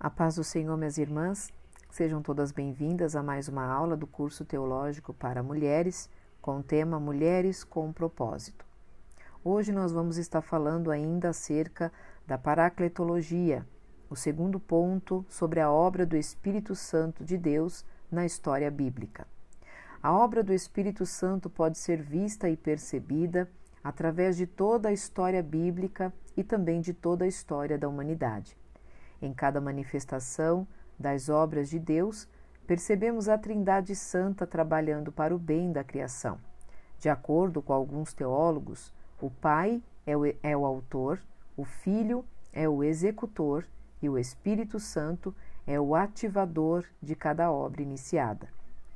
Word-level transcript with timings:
A 0.00 0.08
paz 0.08 0.36
do 0.36 0.44
Senhor, 0.44 0.76
minhas 0.76 0.96
irmãs, 0.96 1.52
sejam 1.90 2.22
todas 2.22 2.52
bem-vindas 2.52 3.16
a 3.16 3.22
mais 3.22 3.48
uma 3.48 3.66
aula 3.66 3.96
do 3.96 4.06
curso 4.06 4.44
teológico 4.44 5.12
para 5.12 5.42
mulheres 5.42 6.08
com 6.40 6.58
o 6.58 6.62
tema 6.62 7.00
Mulheres 7.00 7.64
com 7.64 7.92
Propósito. 7.92 8.64
Hoje 9.42 9.72
nós 9.72 9.90
vamos 9.90 10.16
estar 10.16 10.40
falando 10.40 10.92
ainda 10.92 11.30
acerca 11.30 11.92
da 12.24 12.38
paracletologia, 12.38 13.66
o 14.08 14.14
segundo 14.14 14.60
ponto 14.60 15.26
sobre 15.28 15.58
a 15.58 15.68
obra 15.68 16.06
do 16.06 16.16
Espírito 16.16 16.76
Santo 16.76 17.24
de 17.24 17.36
Deus 17.36 17.84
na 18.08 18.24
história 18.24 18.70
bíblica. 18.70 19.26
A 20.00 20.12
obra 20.12 20.44
do 20.44 20.52
Espírito 20.52 21.04
Santo 21.04 21.50
pode 21.50 21.76
ser 21.76 22.00
vista 22.00 22.48
e 22.48 22.56
percebida 22.56 23.50
através 23.82 24.36
de 24.36 24.46
toda 24.46 24.90
a 24.90 24.92
história 24.92 25.42
bíblica 25.42 26.14
e 26.36 26.44
também 26.44 26.80
de 26.80 26.94
toda 26.94 27.24
a 27.24 27.28
história 27.28 27.76
da 27.76 27.88
humanidade. 27.88 28.56
Em 29.20 29.32
cada 29.32 29.60
manifestação 29.60 30.66
das 30.98 31.28
obras 31.28 31.68
de 31.68 31.78
Deus, 31.78 32.28
percebemos 32.66 33.28
a 33.28 33.38
Trindade 33.38 33.94
Santa 33.96 34.46
trabalhando 34.46 35.10
para 35.10 35.34
o 35.34 35.38
bem 35.38 35.72
da 35.72 35.82
criação. 35.82 36.38
De 36.98 37.08
acordo 37.08 37.62
com 37.62 37.72
alguns 37.72 38.12
teólogos, 38.12 38.92
o 39.20 39.30
Pai 39.30 39.82
é 40.06 40.16
o, 40.16 40.26
é 40.26 40.56
o 40.56 40.64
autor, 40.64 41.20
o 41.56 41.64
Filho 41.64 42.24
é 42.52 42.68
o 42.68 42.82
executor 42.82 43.64
e 44.02 44.08
o 44.08 44.18
Espírito 44.18 44.78
Santo 44.78 45.34
é 45.66 45.80
o 45.80 45.94
ativador 45.94 46.84
de 47.02 47.14
cada 47.14 47.50
obra 47.50 47.82
iniciada. 47.82 48.48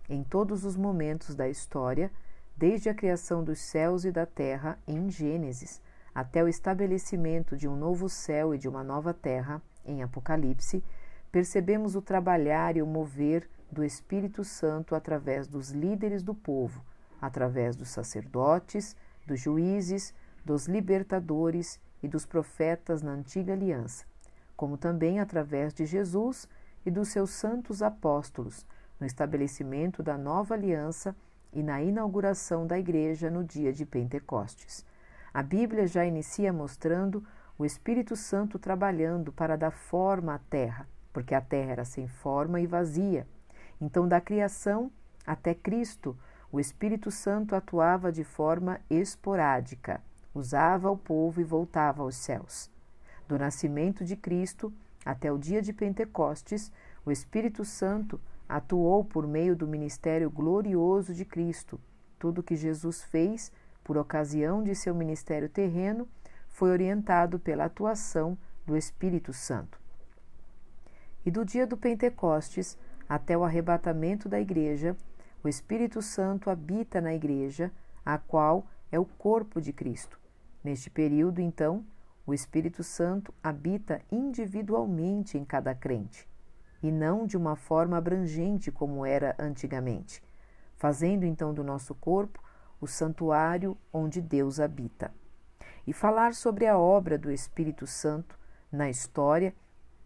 Em 0.09 0.23
todos 0.23 0.65
os 0.65 0.77
momentos 0.77 1.35
da 1.35 1.49
história, 1.49 2.11
desde 2.57 2.89
a 2.89 2.95
criação 2.95 3.43
dos 3.43 3.61
céus 3.61 4.05
e 4.05 4.13
da 4.13 4.27
terra 4.27 4.79
em 4.87 5.11
Gênesis, 5.11 5.81
até 6.15 6.43
o 6.43 6.49
estabelecimento 6.49 7.57
de 7.57 7.67
um 7.67 7.77
novo 7.77 8.09
céu 8.09 8.55
e 8.55 8.59
de 8.59 8.69
uma 8.69 8.85
nova 8.85 9.15
terra 9.15 9.63
em 9.85 10.03
Apocalipse, 10.03 10.83
percebemos 11.31 11.97
o 11.97 12.03
trabalhar 12.03 12.77
e 12.77 12.83
o 12.83 12.87
mover 12.87 13.49
do 13.71 13.83
Espírito 13.83 14.45
Santo 14.45 14.95
através 14.95 15.49
dos 15.49 15.71
líderes 15.71 16.23
do 16.23 16.35
povo, 16.35 16.85
através 17.21 17.75
dos 17.75 17.89
sacerdotes, 17.89 18.95
dos 19.27 19.41
juízes, 19.41 20.15
dos 20.45 20.67
libertadores 20.67 21.81
e 22.03 22.09
dos 22.09 22.27
profetas 22.27 23.01
na 23.01 23.13
antiga 23.13 23.53
aliança, 23.53 24.05
como 24.57 24.77
também 24.77 25.21
através 25.21 25.73
de 25.73 25.87
Jesus 25.87 26.49
e 26.85 26.91
dos 26.91 27.09
seus 27.09 27.31
santos 27.31 27.81
apóstolos, 27.83 28.67
no 28.99 29.07
estabelecimento 29.07 30.03
da 30.03 30.19
nova 30.19 30.55
aliança 30.55 31.15
e 31.53 31.63
na 31.63 31.83
inauguração 31.83 32.67
da 32.67 32.79
igreja 32.79 33.31
no 33.31 33.45
dia 33.45 33.73
de 33.73 33.87
Pentecostes. 33.87 34.85
A 35.33 35.43
Bíblia 35.43 35.87
já 35.87 36.05
inicia 36.05 36.53
mostrando 36.53 37.25
o 37.59 37.65
Espírito 37.65 38.17
Santo 38.17 38.59
trabalhando 38.59 39.33
para 39.33 39.57
dar 39.57 39.71
forma 39.71 40.35
à 40.35 40.39
terra, 40.39 40.89
porque 41.13 41.35
a 41.35 41.41
terra 41.41 41.73
era 41.73 41.85
sem 41.85 42.09
forma 42.09 42.61
e 42.61 42.67
vazia. 42.67 43.27
Então, 43.81 44.09
da 44.09 44.21
criação 44.21 44.91
até 45.27 45.55
Cristo, 45.55 46.17
o 46.51 46.59
Espírito 46.61 47.11
Santo 47.11 47.55
atuava 47.55 48.13
de 48.13 48.25
forma 48.25 48.81
esporádica, 48.91 50.03
usava 50.35 50.91
o 50.91 50.97
povo 50.97 51.41
e 51.41 51.45
voltava 51.45 52.03
aos 52.03 52.17
céus. 52.17 52.71
Do 53.29 53.39
nascimento 53.39 54.05
de 54.05 54.17
Cristo 54.17 54.73
até 55.05 55.33
o 55.33 55.39
dia 55.39 55.63
de 55.63 55.73
Pentecostes, 55.73 56.71
o 57.05 57.11
Espírito 57.11 57.65
Santo 57.65 58.21
atuou 58.49 59.05
por 59.05 59.27
meio 59.27 59.57
do 59.57 59.67
ministério 59.67 60.31
glorioso 60.31 61.15
de 61.15 61.25
Cristo. 61.25 61.81
Tudo 62.19 62.43
que 62.43 62.55
Jesus 62.55 63.03
fez 63.03 63.51
por 63.83 63.97
ocasião 63.97 64.63
de 64.63 64.75
seu 64.75 64.95
ministério 64.95 65.49
terreno 65.49 66.07
foi 66.53 66.71
orientado 66.71 67.39
pela 67.39 67.65
atuação 67.65 68.39
do 68.65 68.77
Espírito 68.77 69.33
Santo. 69.33 69.81
E 71.25 71.31
do 71.31 71.45
dia 71.45 71.67
do 71.67 71.77
Pentecostes 71.77 72.79
até 73.09 73.37
o 73.37 73.43
arrebatamento 73.43 74.29
da 74.29 74.39
Igreja, 74.39 74.97
o 75.43 75.49
Espírito 75.49 76.01
Santo 76.01 76.51
habita 76.51 77.01
na 77.01 77.15
Igreja, 77.15 77.73
a 78.05 78.19
qual 78.19 78.67
é 78.93 78.99
o 78.99 79.05
corpo 79.05 79.61
de 79.61 79.73
Cristo. 79.73 80.21
Neste 80.63 80.91
período, 80.91 81.41
então, 81.41 81.85
o 82.27 82.35
Espírito 82.35 82.85
Santo 82.85 83.35
habita 83.43 84.01
individualmente 84.11 85.37
em 85.37 85.45
cada 85.45 85.75
crente, 85.75 86.29
e 86.83 86.93
não 86.93 87.27
de 87.27 87.37
uma 87.37 87.57
forma 87.57 87.97
abrangente 87.97 88.71
como 88.71 89.05
era 89.07 89.35
antigamente, 89.39 90.23
fazendo 90.77 91.25
então 91.25 91.53
do 91.55 91.65
nosso 91.65 91.95
corpo 91.95 92.41
o 92.81 92.87
santuário 92.87 93.77
onde 93.93 94.21
Deus 94.21 94.61
habita 94.61 95.13
e 95.87 95.93
falar 95.93 96.35
sobre 96.35 96.67
a 96.67 96.79
obra 96.79 97.19
do 97.19 97.31
Espírito 97.31 97.87
Santo 97.87 98.39
na 98.71 98.89
história, 98.89 99.55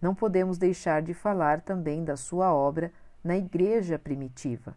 não 0.01 0.15
podemos 0.15 0.59
deixar 0.59 1.03
de 1.03 1.15
falar 1.15 1.61
também 1.61 2.05
da 2.05 2.17
sua 2.17 2.53
obra 2.53 2.93
na 3.23 3.37
Igreja 3.37 3.99
primitiva. 3.99 4.77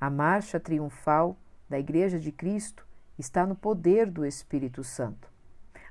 A 0.00 0.10
marcha 0.10 0.60
triunfal 0.60 1.36
da 1.68 1.78
Igreja 1.78 2.18
de 2.18 2.30
Cristo 2.30 2.86
está 3.18 3.46
no 3.46 3.54
poder 3.54 4.10
do 4.10 4.24
Espírito 4.24 4.84
Santo. 4.84 5.28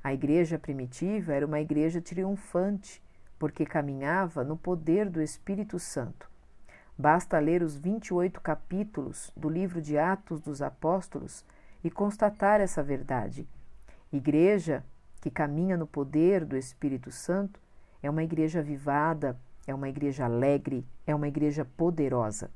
A 0.03 0.14
Igreja 0.14 0.59
primitiva 0.59 1.34
era 1.34 1.46
uma 1.46 1.59
igreja 1.59 2.00
triunfante, 2.00 3.02
porque 3.40 3.66
caminhava 3.66 4.44
no 4.44 4.56
poder 4.56 5.09
do 5.09 5.22
Espírito 5.22 5.80
Santo. 5.80 6.30
Basta 6.97 7.40
ler 7.40 7.62
os 7.64 7.76
28 7.76 8.40
capítulos 8.40 9.32
do 9.36 9.50
livro 9.50 9.82
de 9.82 9.97
Atos 9.97 10.40
dos 10.40 10.62
Apóstolos 10.62 11.44
e 11.84 11.90
constatar 11.90 12.62
essa 12.62 12.82
verdade 12.82 13.47
Igreja 14.11 14.83
que 15.21 15.29
caminha 15.29 15.75
no 15.75 15.88
poder 15.88 16.45
do 16.45 16.55
Espírito 16.55 17.11
Santo 17.11 17.59
é 18.01 18.09
uma 18.09 18.23
igreja 18.23 18.59
avivada, 18.59 19.39
é 19.66 19.73
uma 19.73 19.89
igreja 19.89 20.25
alegre, 20.25 20.85
é 21.05 21.16
uma 21.16 21.27
igreja 21.27 21.66
poderosa. 21.66 22.51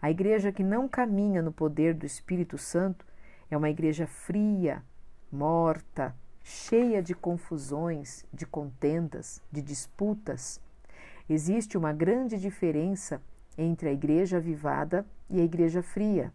A 0.00 0.10
igreja 0.10 0.50
que 0.50 0.64
não 0.64 0.88
caminha 0.88 1.40
no 1.40 1.52
poder 1.52 1.94
do 1.94 2.04
Espírito 2.04 2.58
Santo 2.58 3.06
é 3.48 3.56
uma 3.56 3.70
igreja 3.70 4.06
fria, 4.06 4.82
morta, 5.30 6.14
cheia 6.42 7.00
de 7.00 7.14
confusões, 7.14 8.24
de 8.32 8.44
contendas, 8.44 9.40
de 9.50 9.62
disputas. 9.62 10.60
Existe 11.28 11.78
uma 11.78 11.92
grande 11.92 12.36
diferença 12.36 13.22
entre 13.56 13.88
a 13.88 13.92
igreja 13.92 14.38
avivada 14.38 15.06
e 15.30 15.40
a 15.40 15.44
igreja 15.44 15.82
fria. 15.82 16.32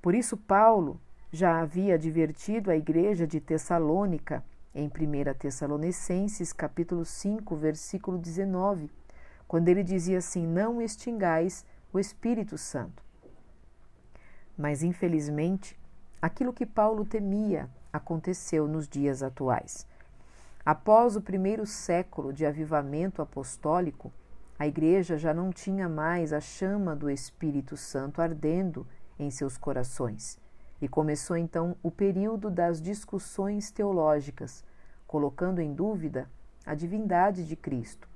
Por 0.00 0.14
isso, 0.14 0.36
Paulo 0.36 0.98
já 1.36 1.60
havia 1.60 1.96
advertido 1.96 2.70
a 2.70 2.76
igreja 2.76 3.26
de 3.26 3.40
Tessalônica 3.40 4.42
em 4.74 4.86
1 4.86 5.34
Tessalonicenses, 5.38 6.50
capítulo 6.50 7.04
5, 7.04 7.54
versículo 7.54 8.16
19, 8.16 8.90
quando 9.46 9.68
ele 9.68 9.82
dizia 9.82 10.16
assim: 10.16 10.46
Não 10.46 10.80
extingais 10.80 11.62
o 11.92 11.98
Espírito 11.98 12.56
Santo. 12.56 13.04
Mas, 14.56 14.82
infelizmente, 14.82 15.78
aquilo 16.22 16.54
que 16.54 16.64
Paulo 16.64 17.04
temia 17.04 17.68
aconteceu 17.92 18.66
nos 18.66 18.88
dias 18.88 19.22
atuais. 19.22 19.86
Após 20.64 21.16
o 21.16 21.20
primeiro 21.20 21.66
século 21.66 22.32
de 22.32 22.46
avivamento 22.46 23.20
apostólico, 23.20 24.10
a 24.58 24.66
igreja 24.66 25.18
já 25.18 25.34
não 25.34 25.50
tinha 25.50 25.86
mais 25.86 26.32
a 26.32 26.40
chama 26.40 26.96
do 26.96 27.10
Espírito 27.10 27.76
Santo 27.76 28.22
ardendo 28.22 28.86
em 29.18 29.30
seus 29.30 29.58
corações 29.58 30.38
e 30.80 30.88
começou 30.88 31.36
então 31.36 31.76
o 31.82 31.90
período 31.90 32.50
das 32.50 32.80
discussões 32.80 33.70
teológicas, 33.70 34.64
colocando 35.06 35.60
em 35.60 35.72
dúvida 35.72 36.28
a 36.64 36.74
divindade 36.74 37.46
de 37.46 37.56
Cristo. 37.56 38.08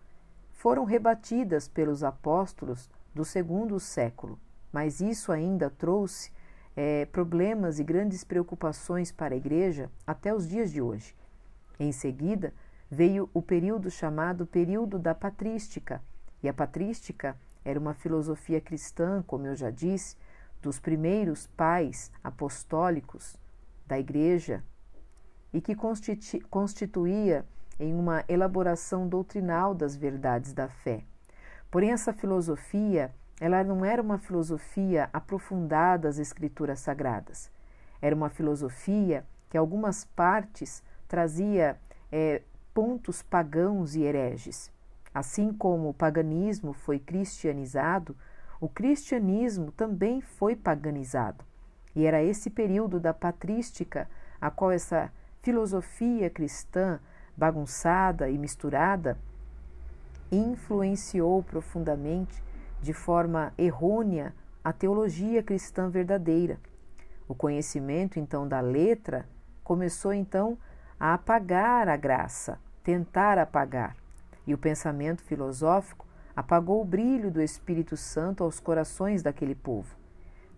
Foram 0.52 0.84
rebatidas 0.84 1.68
pelos 1.68 2.02
apóstolos 2.02 2.90
do 3.14 3.24
segundo 3.24 3.80
século, 3.80 4.38
mas 4.72 5.00
isso 5.00 5.32
ainda 5.32 5.70
trouxe 5.70 6.30
é, 6.76 7.06
problemas 7.06 7.78
e 7.78 7.84
grandes 7.84 8.24
preocupações 8.24 9.10
para 9.10 9.34
a 9.34 9.38
Igreja 9.38 9.90
até 10.06 10.34
os 10.34 10.48
dias 10.48 10.70
de 10.70 10.82
hoje. 10.82 11.16
Em 11.78 11.92
seguida, 11.92 12.52
veio 12.90 13.30
o 13.32 13.40
período 13.40 13.90
chamado 13.90 14.46
período 14.46 14.98
da 14.98 15.14
patrística, 15.14 16.02
e 16.42 16.48
a 16.48 16.52
patrística 16.52 17.36
era 17.64 17.78
uma 17.78 17.94
filosofia 17.94 18.60
cristã, 18.60 19.22
como 19.26 19.46
eu 19.46 19.54
já 19.54 19.70
disse, 19.70 20.16
dos 20.62 20.78
primeiros 20.78 21.46
pais 21.48 22.10
apostólicos 22.22 23.36
da 23.86 23.98
Igreja 23.98 24.62
e 25.52 25.60
que 25.60 25.74
constituía 26.48 27.44
em 27.78 27.94
uma 27.94 28.24
elaboração 28.28 29.08
doutrinal 29.08 29.74
das 29.74 29.96
verdades 29.96 30.52
da 30.52 30.68
fé. 30.68 31.04
Porém, 31.70 31.92
essa 31.92 32.12
filosofia 32.12 33.12
ela 33.40 33.64
não 33.64 33.82
era 33.82 34.02
uma 34.02 34.18
filosofia 34.18 35.08
aprofundada 35.14 36.08
às 36.08 36.18
escrituras 36.18 36.80
sagradas. 36.80 37.50
Era 38.02 38.14
uma 38.14 38.28
filosofia 38.28 39.24
que 39.48 39.56
algumas 39.56 40.04
partes 40.04 40.82
trazia 41.08 41.80
é, 42.12 42.42
pontos 42.74 43.22
pagãos 43.22 43.96
e 43.96 44.02
hereges. 44.02 44.70
Assim 45.12 45.54
como 45.54 45.88
o 45.88 45.94
paganismo 45.94 46.74
foi 46.74 46.98
cristianizado, 46.98 48.14
o 48.60 48.68
cristianismo 48.68 49.72
também 49.72 50.20
foi 50.20 50.54
paganizado. 50.54 51.44
E 51.96 52.04
era 52.04 52.22
esse 52.22 52.50
período 52.50 53.00
da 53.00 53.14
patrística 53.14 54.08
a 54.40 54.50
qual 54.50 54.70
essa 54.70 55.10
filosofia 55.42 56.28
cristã 56.28 57.00
bagunçada 57.36 58.28
e 58.28 58.36
misturada 58.36 59.18
influenciou 60.30 61.42
profundamente, 61.42 62.42
de 62.80 62.92
forma 62.92 63.52
errônea, 63.56 64.34
a 64.62 64.72
teologia 64.72 65.42
cristã 65.42 65.88
verdadeira. 65.88 66.58
O 67.26 67.34
conhecimento 67.34 68.18
então 68.18 68.46
da 68.46 68.60
letra 68.60 69.26
começou 69.64 70.12
então 70.12 70.58
a 70.98 71.14
apagar 71.14 71.88
a 71.88 71.96
graça, 71.96 72.58
tentar 72.84 73.38
apagar, 73.38 73.96
e 74.46 74.52
o 74.52 74.58
pensamento 74.58 75.22
filosófico 75.22 76.06
apagou 76.34 76.80
o 76.80 76.84
brilho 76.84 77.30
do 77.30 77.40
Espírito 77.40 77.96
Santo 77.96 78.44
aos 78.44 78.60
corações 78.60 79.22
daquele 79.22 79.54
povo, 79.54 79.96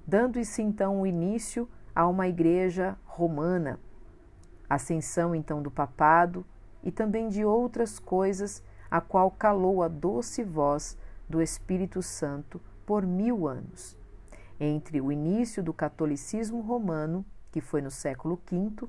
dando-se 0.06 0.62
então 0.62 1.00
o 1.00 1.06
início 1.06 1.69
a 1.94 2.06
uma 2.06 2.28
igreja 2.28 2.96
romana, 3.04 3.78
ascensão 4.69 5.34
então 5.34 5.62
do 5.62 5.70
papado 5.70 6.44
e 6.82 6.90
também 6.90 7.28
de 7.28 7.44
outras 7.44 7.98
coisas, 7.98 8.62
a 8.90 9.00
qual 9.00 9.30
calou 9.30 9.82
a 9.82 9.88
doce 9.88 10.42
voz 10.42 10.98
do 11.28 11.40
Espírito 11.40 12.02
Santo 12.02 12.60
por 12.84 13.06
mil 13.06 13.46
anos. 13.46 13.96
Entre 14.58 15.00
o 15.00 15.10
início 15.10 15.62
do 15.62 15.72
catolicismo 15.72 16.60
romano, 16.60 17.24
que 17.50 17.60
foi 17.60 17.80
no 17.80 17.90
século 17.90 18.40
V, 18.50 18.88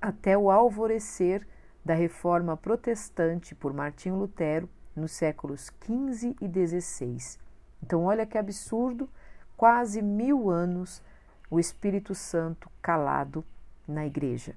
até 0.00 0.36
o 0.36 0.50
alvorecer 0.50 1.46
da 1.84 1.94
reforma 1.94 2.56
protestante 2.56 3.54
por 3.54 3.72
Martinho 3.72 4.16
Lutero 4.16 4.68
nos 4.96 5.12
séculos 5.12 5.70
XV 5.84 6.34
e 6.40 6.48
XVI. 6.48 7.38
Então, 7.82 8.04
olha 8.04 8.26
que 8.26 8.38
absurdo, 8.38 9.08
quase 9.56 10.00
mil 10.02 10.50
anos 10.50 11.02
o 11.50 11.60
Espírito 11.60 12.14
Santo 12.14 12.70
calado 12.82 13.44
na 13.86 14.06
igreja. 14.06 14.56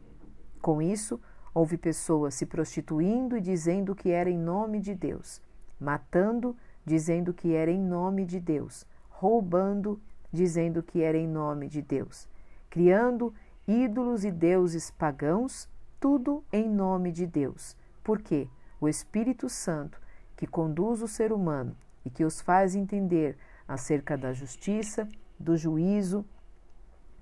Com 0.62 0.82
isso, 0.82 1.20
houve 1.54 1.78
pessoas 1.78 2.34
se 2.34 2.46
prostituindo 2.46 3.38
e 3.38 3.42
dizendo 3.42 3.96
que 3.96 4.10
era 4.10 4.30
em 4.30 4.38
nome 4.38 4.80
de 4.80 4.96
Deus, 4.96 5.42
matando, 5.80 6.56
dizendo 6.86 7.34
que 7.34 7.54
era 7.54 7.70
em 7.70 7.80
nome 7.80 8.26
de 8.26 8.40
Deus, 8.40 8.86
roubando, 9.10 10.02
dizendo 10.32 10.82
que 10.82 11.02
era 11.02 11.18
em 11.18 11.28
nome 11.28 11.68
de 11.68 11.82
Deus, 11.82 12.28
criando 12.70 13.34
ídolos 13.68 14.26
e 14.26 14.32
deuses 14.32 14.90
pagãos, 14.92 15.70
tudo 16.00 16.44
em 16.52 16.68
nome 16.68 17.12
de 17.12 17.28
Deus. 17.28 17.76
Porque 18.04 18.48
o 18.80 18.88
Espírito 18.88 19.50
Santo, 19.50 20.00
que 20.40 20.48
conduz 20.48 21.02
o 21.02 21.08
ser 21.08 21.34
humano 21.34 21.76
e 22.06 22.10
que 22.10 22.24
os 22.24 22.40
faz 22.40 22.74
entender 22.74 23.38
acerca 23.68 24.18
da 24.18 24.32
justiça, 24.32 25.06
do 25.38 25.58
juízo, 25.58 26.26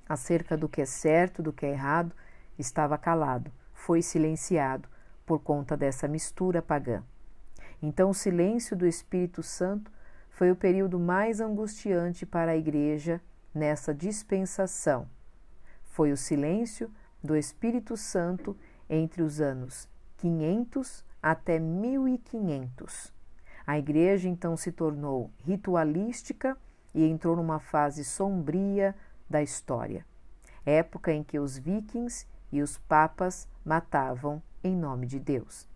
acerca 0.07 0.55
do 0.55 0.69
que 0.69 0.81
é 0.81 0.85
certo, 0.85 1.41
do 1.41 1.51
que 1.51 1.65
é 1.65 1.71
errado, 1.71 2.13
estava 2.59 2.95
calado, 2.95 3.51
foi 3.73 4.03
silenciado 4.03 4.87
por 5.25 5.39
conta 5.39 5.75
dessa 5.75 6.07
mistura 6.07 6.61
pagã. 6.61 7.01
Então, 7.81 8.11
o 8.11 8.13
silêncio 8.13 8.77
do 8.77 8.85
Espírito 8.85 9.41
Santo 9.41 9.91
foi 10.29 10.51
o 10.51 10.55
período 10.55 10.99
mais 10.99 11.41
angustiante 11.41 12.23
para 12.23 12.51
a 12.51 12.57
Igreja 12.57 13.19
nessa 13.51 13.95
dispensação 13.95 15.09
foi 15.97 16.11
o 16.11 16.17
silêncio 16.17 16.91
do 17.23 17.35
Espírito 17.35 17.97
Santo 17.97 18.55
entre 18.87 19.23
os 19.23 19.41
anos 19.41 19.89
500 20.17 21.03
até 21.31 21.59
1500. 21.59 23.13
A 23.65 23.77
igreja 23.77 24.29
então 24.29 24.56
se 24.56 24.71
tornou 24.71 25.29
ritualística 25.39 26.57
e 26.95 27.03
entrou 27.06 27.35
numa 27.35 27.59
fase 27.59 28.06
sombria 28.06 28.95
da 29.29 29.44
história, 29.44 30.06
época 30.65 31.12
em 31.12 31.24
que 31.24 31.38
os 31.38 31.57
vikings 31.57 32.25
e 32.50 32.62
os 32.62 32.77
papas 32.77 33.45
matavam 33.65 34.41
em 34.63 34.74
nome 34.74 35.06
de 35.06 35.19
Deus. 35.19 35.68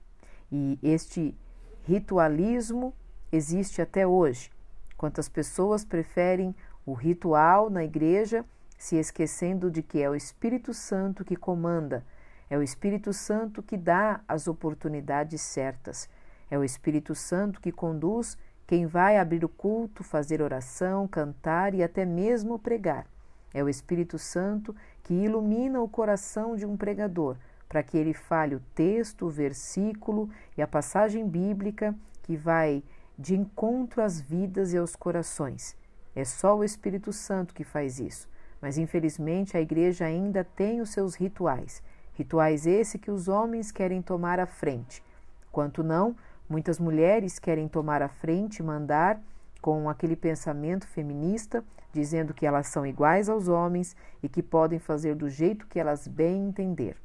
E 0.49 0.79
este 0.81 1.37
ritualismo 1.83 2.93
existe 3.29 3.81
até 3.81 4.07
hoje. 4.07 4.49
Quantas 4.95 5.27
pessoas 5.27 5.83
preferem 5.83 6.55
o 6.85 6.93
ritual 6.93 7.69
na 7.69 7.83
igreja 7.83 8.45
se 8.77 8.95
esquecendo 8.95 9.69
de 9.69 9.83
que 9.83 10.01
é 10.01 10.09
o 10.09 10.15
Espírito 10.15 10.73
Santo 10.73 11.25
que 11.25 11.35
comanda, 11.35 12.05
é 12.51 12.57
o 12.57 12.61
Espírito 12.61 13.13
Santo 13.13 13.63
que 13.63 13.77
dá 13.77 14.19
as 14.27 14.45
oportunidades 14.45 15.39
certas, 15.39 16.09
é 16.49 16.57
o 16.59 16.65
Espírito 16.65 17.15
Santo 17.15 17.61
que 17.61 17.71
conduz 17.71 18.37
quem 18.67 18.85
vai 18.85 19.17
abrir 19.17 19.45
o 19.45 19.47
culto, 19.47 20.03
fazer 20.03 20.41
oração, 20.41 21.07
cantar 21.07 21.73
e 21.73 21.81
até 21.81 22.03
mesmo 22.03 22.59
pregar. 22.59 23.07
É 23.53 23.63
o 23.63 23.69
Espírito 23.69 24.19
Santo 24.19 24.75
que 25.01 25.13
ilumina 25.13 25.79
o 25.79 25.87
coração 25.87 26.57
de 26.57 26.65
um 26.65 26.75
pregador, 26.75 27.37
para 27.69 27.81
que 27.81 27.97
ele 27.97 28.13
fale 28.13 28.55
o 28.55 28.61
texto, 28.75 29.27
o 29.27 29.29
versículo 29.29 30.29
e 30.57 30.61
a 30.61 30.67
passagem 30.67 31.25
bíblica 31.25 31.95
que 32.21 32.35
vai 32.35 32.83
de 33.17 33.33
encontro 33.33 34.01
às 34.01 34.19
vidas 34.19 34.73
e 34.73 34.77
aos 34.77 34.93
corações. 34.93 35.73
É 36.13 36.25
só 36.25 36.57
o 36.57 36.65
Espírito 36.65 37.13
Santo 37.13 37.53
que 37.53 37.63
faz 37.63 37.97
isso. 37.97 38.27
Mas 38.61 38.77
infelizmente 38.77 39.55
a 39.55 39.61
igreja 39.61 40.05
ainda 40.05 40.43
tem 40.43 40.81
os 40.81 40.89
seus 40.91 41.15
rituais, 41.15 41.81
rituais 42.21 42.67
esse 42.67 42.99
que 42.99 43.09
os 43.09 43.27
homens 43.27 43.71
querem 43.71 43.99
tomar 43.99 44.39
à 44.39 44.45
frente. 44.45 45.03
Quanto 45.51 45.83
não, 45.83 46.15
muitas 46.47 46.79
mulheres 46.79 47.39
querem 47.39 47.67
tomar 47.67 48.01
à 48.03 48.07
frente 48.07 48.57
e 48.59 48.63
mandar 48.63 49.19
com 49.59 49.89
aquele 49.89 50.15
pensamento 50.15 50.87
feminista, 50.87 51.63
dizendo 51.91 52.33
que 52.33 52.45
elas 52.45 52.67
são 52.67 52.85
iguais 52.85 53.27
aos 53.27 53.47
homens 53.47 53.95
e 54.21 54.29
que 54.29 54.43
podem 54.43 54.77
fazer 54.77 55.15
do 55.15 55.29
jeito 55.29 55.65
que 55.65 55.79
elas 55.79 56.07
bem 56.07 56.47
entender. 56.47 56.95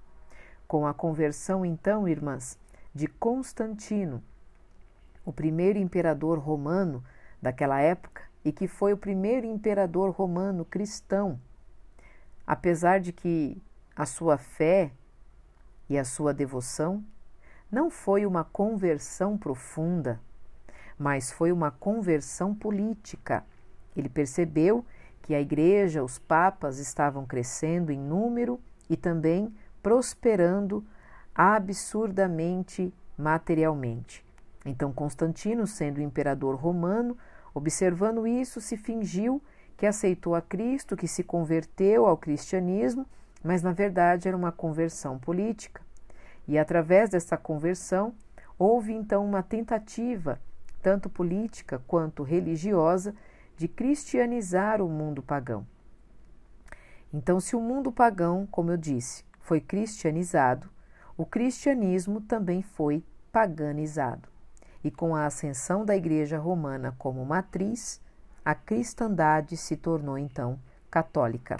Com 0.68 0.86
a 0.86 0.92
conversão, 0.92 1.64
então, 1.64 2.06
irmãs, 2.06 2.58
de 2.94 3.06
Constantino, 3.06 4.22
o 5.24 5.32
primeiro 5.32 5.78
imperador 5.78 6.38
romano 6.38 7.02
daquela 7.40 7.80
época, 7.80 8.22
e 8.44 8.52
que 8.52 8.68
foi 8.68 8.92
o 8.92 8.96
primeiro 8.96 9.46
imperador 9.46 10.10
romano 10.10 10.64
cristão, 10.64 11.40
apesar 12.46 13.00
de 13.00 13.12
que 13.12 13.60
a 13.96 14.04
sua 14.04 14.36
fé 14.36 14.92
e 15.88 15.98
a 15.98 16.04
sua 16.04 16.32
devoção 16.32 17.02
não 17.70 17.90
foi 17.90 18.24
uma 18.24 18.44
conversão 18.44 19.36
profunda, 19.36 20.20
mas 20.98 21.30
foi 21.30 21.52
uma 21.52 21.70
conversão 21.70 22.54
política. 22.54 23.44
Ele 23.96 24.08
percebeu 24.08 24.84
que 25.22 25.34
a 25.34 25.40
igreja, 25.40 26.04
os 26.04 26.18
papas 26.18 26.78
estavam 26.78 27.26
crescendo 27.26 27.90
em 27.90 27.98
número 27.98 28.60
e 28.88 28.96
também 28.96 29.52
prosperando 29.82 30.84
absurdamente 31.34 32.92
materialmente. 33.18 34.24
Então, 34.64 34.92
Constantino, 34.92 35.66
sendo 35.66 36.00
imperador 36.00 36.54
romano, 36.56 37.16
Observando 37.56 38.26
isso, 38.26 38.60
se 38.60 38.76
fingiu 38.76 39.42
que 39.78 39.86
aceitou 39.86 40.34
a 40.34 40.42
Cristo, 40.42 40.94
que 40.94 41.08
se 41.08 41.24
converteu 41.24 42.04
ao 42.04 42.14
cristianismo, 42.14 43.06
mas 43.46 43.62
na 43.62 43.72
verdade 43.72 44.28
era 44.28 44.36
uma 44.36 44.52
conversão 44.52 45.18
política. 45.18 45.80
E 46.48 46.58
através 46.58 47.10
dessa 47.10 47.36
conversão, 47.36 48.14
houve 48.58 48.92
então 48.92 49.24
uma 49.24 49.42
tentativa, 49.42 50.40
tanto 50.82 51.08
política 51.08 51.80
quanto 51.86 52.22
religiosa, 52.22 53.14
de 53.56 53.68
cristianizar 53.68 54.82
o 54.82 54.88
mundo 54.88 55.22
pagão. 55.22 55.66
Então, 57.12 57.40
se 57.40 57.56
o 57.56 57.60
mundo 57.60 57.90
pagão, 57.90 58.46
como 58.50 58.70
eu 58.70 58.76
disse, 58.76 59.24
foi 59.40 59.60
cristianizado, 59.60 60.68
o 61.16 61.24
cristianismo 61.24 62.20
também 62.20 62.62
foi 62.62 63.02
paganizado 63.32 64.28
e 64.86 64.90
com 64.90 65.16
a 65.16 65.26
ascensão 65.26 65.84
da 65.84 65.96
Igreja 65.96 66.38
Romana 66.38 66.94
como 66.96 67.24
matriz, 67.24 68.00
a 68.44 68.54
cristandade 68.54 69.56
se 69.56 69.76
tornou 69.76 70.16
então 70.16 70.60
católica. 70.88 71.56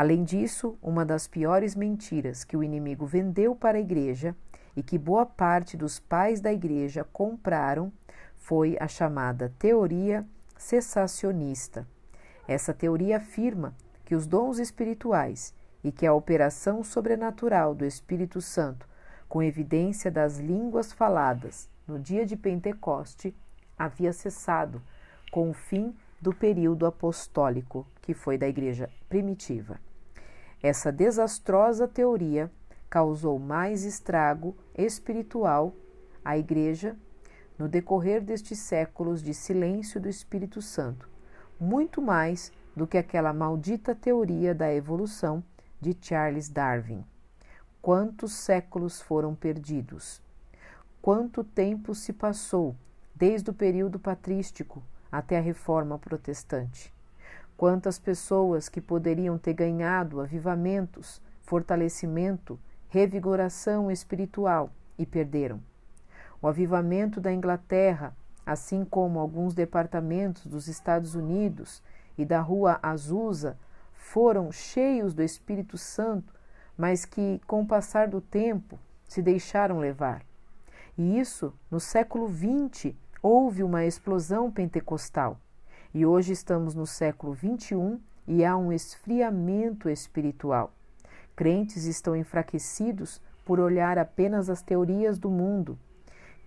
Além 0.00 0.24
disso, 0.24 0.78
uma 0.80 1.04
das 1.04 1.28
piores 1.28 1.76
mentiras 1.76 2.42
que 2.42 2.56
o 2.56 2.64
inimigo 2.64 3.04
vendeu 3.04 3.54
para 3.54 3.76
a 3.76 3.80
Igreja 3.82 4.34
e 4.74 4.82
que 4.82 4.96
boa 4.96 5.26
parte 5.26 5.76
dos 5.76 6.00
pais 6.00 6.40
da 6.40 6.50
Igreja 6.50 7.06
compraram 7.12 7.92
foi 8.34 8.78
a 8.80 8.88
chamada 8.88 9.52
teoria 9.58 10.26
cessacionista. 10.56 11.86
Essa 12.48 12.72
teoria 12.72 13.18
afirma 13.18 13.74
que 14.06 14.14
os 14.14 14.26
dons 14.26 14.58
espirituais 14.58 15.54
e 15.84 15.92
que 15.92 16.06
a 16.06 16.14
operação 16.14 16.82
sobrenatural 16.82 17.74
do 17.74 17.84
Espírito 17.84 18.40
Santo, 18.40 18.88
com 19.28 19.42
evidência 19.42 20.10
das 20.10 20.38
línguas 20.38 20.94
faladas, 20.94 21.68
no 21.86 21.98
dia 21.98 22.24
de 22.24 22.38
Pentecoste, 22.38 23.36
havia 23.76 24.14
cessado 24.14 24.80
com 25.30 25.50
o 25.50 25.52
fim 25.52 25.94
do 26.18 26.32
período 26.32 26.86
apostólico, 26.86 27.86
que 28.00 28.14
foi 28.14 28.38
da 28.38 28.48
igreja 28.48 28.88
primitiva. 29.06 29.78
Essa 30.62 30.92
desastrosa 30.92 31.88
teoria 31.88 32.50
causou 32.88 33.38
mais 33.38 33.84
estrago 33.84 34.56
espiritual 34.76 35.74
à 36.24 36.36
igreja 36.36 36.96
no 37.58 37.68
decorrer 37.68 38.22
destes 38.22 38.58
séculos 38.58 39.22
de 39.22 39.32
silêncio 39.34 40.00
do 40.00 40.08
Espírito 40.08 40.60
Santo, 40.60 41.08
muito 41.58 42.00
mais 42.00 42.52
do 42.74 42.86
que 42.86 42.98
aquela 42.98 43.32
maldita 43.32 43.94
teoria 43.94 44.54
da 44.54 44.72
evolução 44.72 45.42
de 45.80 45.96
Charles 46.00 46.48
Darwin. 46.48 47.04
Quantos 47.80 48.32
séculos 48.32 49.00
foram 49.00 49.34
perdidos? 49.34 50.22
quanto 51.00 51.42
tempo 51.42 51.94
se 51.94 52.12
passou 52.12 52.76
desde 53.14 53.50
o 53.50 53.54
período 53.54 53.98
patrístico 53.98 54.82
até 55.10 55.38
a 55.38 55.40
reforma 55.40 55.98
protestante. 55.98 56.92
Quantas 57.60 57.98
pessoas 57.98 58.70
que 58.70 58.80
poderiam 58.80 59.36
ter 59.36 59.52
ganhado 59.52 60.22
avivamentos, 60.22 61.20
fortalecimento, 61.42 62.58
revigoração 62.88 63.90
espiritual 63.90 64.70
e 64.98 65.04
perderam. 65.04 65.60
O 66.40 66.48
avivamento 66.48 67.20
da 67.20 67.30
Inglaterra, 67.30 68.16
assim 68.46 68.82
como 68.82 69.18
alguns 69.18 69.52
departamentos 69.52 70.46
dos 70.46 70.68
Estados 70.68 71.14
Unidos 71.14 71.82
e 72.16 72.24
da 72.24 72.40
Rua 72.40 72.80
Azusa, 72.82 73.58
foram 73.92 74.50
cheios 74.50 75.12
do 75.12 75.22
Espírito 75.22 75.76
Santo, 75.76 76.32
mas 76.78 77.04
que, 77.04 77.42
com 77.46 77.60
o 77.60 77.66
passar 77.66 78.08
do 78.08 78.22
tempo, 78.22 78.78
se 79.06 79.20
deixaram 79.20 79.78
levar. 79.78 80.22
E 80.96 81.18
isso, 81.18 81.52
no 81.70 81.78
século 81.78 82.26
XX, 82.26 82.94
houve 83.22 83.62
uma 83.62 83.84
explosão 83.84 84.50
pentecostal. 84.50 85.38
E 85.92 86.06
hoje 86.06 86.32
estamos 86.32 86.72
no 86.72 86.86
século 86.86 87.34
XXI 87.34 87.98
e 88.24 88.44
há 88.44 88.56
um 88.56 88.72
esfriamento 88.72 89.90
espiritual. 89.90 90.72
Crentes 91.34 91.84
estão 91.84 92.14
enfraquecidos 92.14 93.20
por 93.44 93.58
olhar 93.58 93.98
apenas 93.98 94.48
as 94.48 94.62
teorias 94.62 95.18
do 95.18 95.28
mundo. 95.28 95.76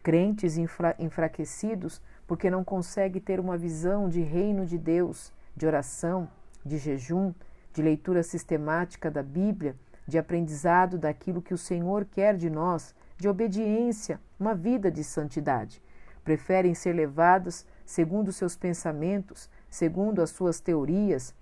Crentes 0.02 0.58
enfra 0.58 0.96
enfraquecidos 0.98 2.02
porque 2.26 2.50
não 2.50 2.64
conseguem 2.64 3.22
ter 3.22 3.38
uma 3.38 3.58
visão 3.58 4.08
de 4.08 4.22
reino 4.22 4.66
de 4.66 4.78
Deus, 4.78 5.34
de 5.58 5.68
oração, 5.68 6.30
de 6.66 6.78
jejum, 6.78 7.34
de 7.74 7.82
leitura 7.82 8.24
sistemática 8.24 9.12
da 9.12 9.22
Bíblia, 9.22 9.76
de 10.08 10.18
aprendizado 10.18 10.98
daquilo 10.98 11.42
que 11.42 11.54
o 11.54 11.58
Senhor 11.58 12.06
quer 12.06 12.38
de 12.38 12.50
nós, 12.50 12.96
de 13.18 13.28
obediência, 13.28 14.22
uma 14.40 14.56
vida 14.56 14.90
de 14.90 15.04
santidade. 15.04 15.82
Preferem 16.24 16.74
ser 16.74 16.94
levados 16.94 17.66
segundo 17.86 18.32
seus 18.32 18.56
pensamentos, 18.56 19.50
segundo 19.70 20.22
as 20.22 20.30
suas 20.30 20.60
teorias, 20.60 21.34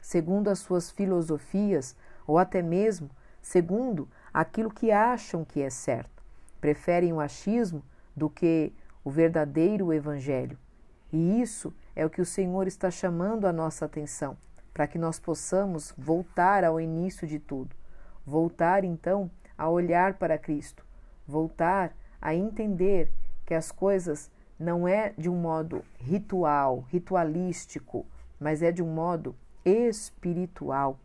segundo 0.00 0.48
as 0.48 0.58
suas 0.58 0.90
filosofias, 0.90 1.96
ou 2.26 2.38
até 2.38 2.62
mesmo 2.62 3.10
segundo 3.40 4.08
aquilo 4.32 4.70
que 4.70 4.90
acham 4.90 5.44
que 5.44 5.60
é 5.62 5.70
certo. 5.70 6.22
Preferem 6.60 7.12
o 7.12 7.20
achismo 7.20 7.82
do 8.14 8.28
que 8.28 8.72
o 9.04 9.10
verdadeiro 9.10 9.92
evangelho. 9.92 10.58
E 11.12 11.40
isso 11.40 11.72
é 11.96 12.04
o 12.04 12.10
que 12.10 12.20
o 12.20 12.26
Senhor 12.26 12.66
está 12.66 12.90
chamando 12.90 13.46
a 13.46 13.52
nossa 13.52 13.84
atenção 13.84 14.36
para 14.78 14.86
que 14.86 14.96
nós 14.96 15.18
possamos 15.18 15.92
voltar 15.98 16.62
ao 16.62 16.80
início 16.80 17.26
de 17.26 17.40
tudo, 17.40 17.74
voltar 18.24 18.84
então 18.84 19.28
a 19.56 19.68
olhar 19.68 20.14
para 20.14 20.38
Cristo, 20.38 20.86
voltar 21.26 21.92
a 22.22 22.32
entender 22.32 23.10
que 23.44 23.54
as 23.54 23.72
coisas 23.72 24.30
não 24.58 24.88
é 24.88 25.14
de 25.16 25.28
um 25.28 25.36
modo 25.36 25.84
ritual, 25.98 26.84
ritualístico, 26.88 28.04
mas 28.40 28.62
é 28.62 28.72
de 28.72 28.82
um 28.82 28.92
modo 28.92 29.34
espiritual. 29.64 30.98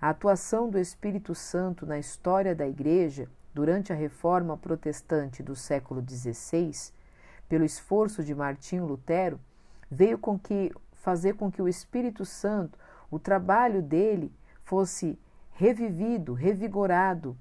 A 0.00 0.10
atuação 0.10 0.70
do 0.70 0.78
Espírito 0.78 1.34
Santo 1.34 1.86
na 1.86 1.98
história 1.98 2.54
da 2.54 2.66
Igreja 2.66 3.28
durante 3.52 3.92
a 3.92 3.96
reforma 3.96 4.56
protestante 4.56 5.42
do 5.42 5.54
século 5.54 6.02
XVI, 6.06 6.92
pelo 7.48 7.64
esforço 7.64 8.24
de 8.24 8.34
Martinho 8.34 8.86
Lutero, 8.86 9.38
veio 9.90 10.18
com 10.18 10.38
que 10.38 10.72
fazer 10.92 11.34
com 11.34 11.50
que 11.50 11.62
o 11.62 11.68
Espírito 11.68 12.24
Santo 12.24 12.78
o 13.10 13.18
trabalho 13.18 13.82
dele 13.82 14.32
fosse 14.64 15.18
revivido, 15.52 16.32
revigorado, 16.32 17.36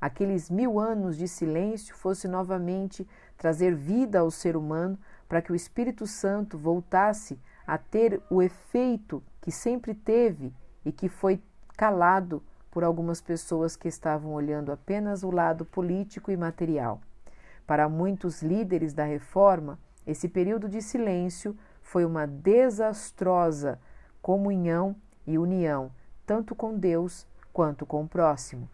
aqueles 0.00 0.50
mil 0.50 0.78
anos 0.78 1.16
de 1.16 1.26
silêncio 1.26 1.94
fosse 1.94 2.28
novamente 2.28 3.06
trazer 3.36 3.74
vida 3.74 4.20
ao 4.20 4.30
ser 4.30 4.56
humano 4.56 4.98
para 5.28 5.42
que 5.42 5.52
o 5.52 5.54
Espírito 5.54 6.06
Santo 6.06 6.58
voltasse 6.58 7.38
a 7.66 7.76
ter 7.76 8.22
o 8.30 8.42
efeito 8.42 9.22
que 9.40 9.50
sempre 9.50 9.94
teve 9.94 10.52
e 10.84 10.92
que 10.92 11.08
foi 11.08 11.42
calado 11.76 12.42
por 12.70 12.84
algumas 12.84 13.20
pessoas 13.20 13.74
que 13.74 13.88
estavam 13.88 14.32
olhando 14.32 14.70
apenas 14.70 15.22
o 15.22 15.30
lado 15.30 15.64
político 15.64 16.30
e 16.30 16.36
material. 16.36 17.00
Para 17.66 17.88
muitos 17.88 18.42
líderes 18.42 18.92
da 18.92 19.04
reforma, 19.04 19.78
esse 20.06 20.28
período 20.28 20.68
de 20.68 20.80
silêncio 20.80 21.56
foi 21.82 22.04
uma 22.04 22.26
desastrosa 22.26 23.80
comunhão 24.22 24.94
e 25.26 25.38
união, 25.38 25.90
tanto 26.24 26.54
com 26.54 26.78
Deus 26.78 27.26
quanto 27.52 27.84
com 27.84 28.04
o 28.04 28.08
próximo. 28.08 28.68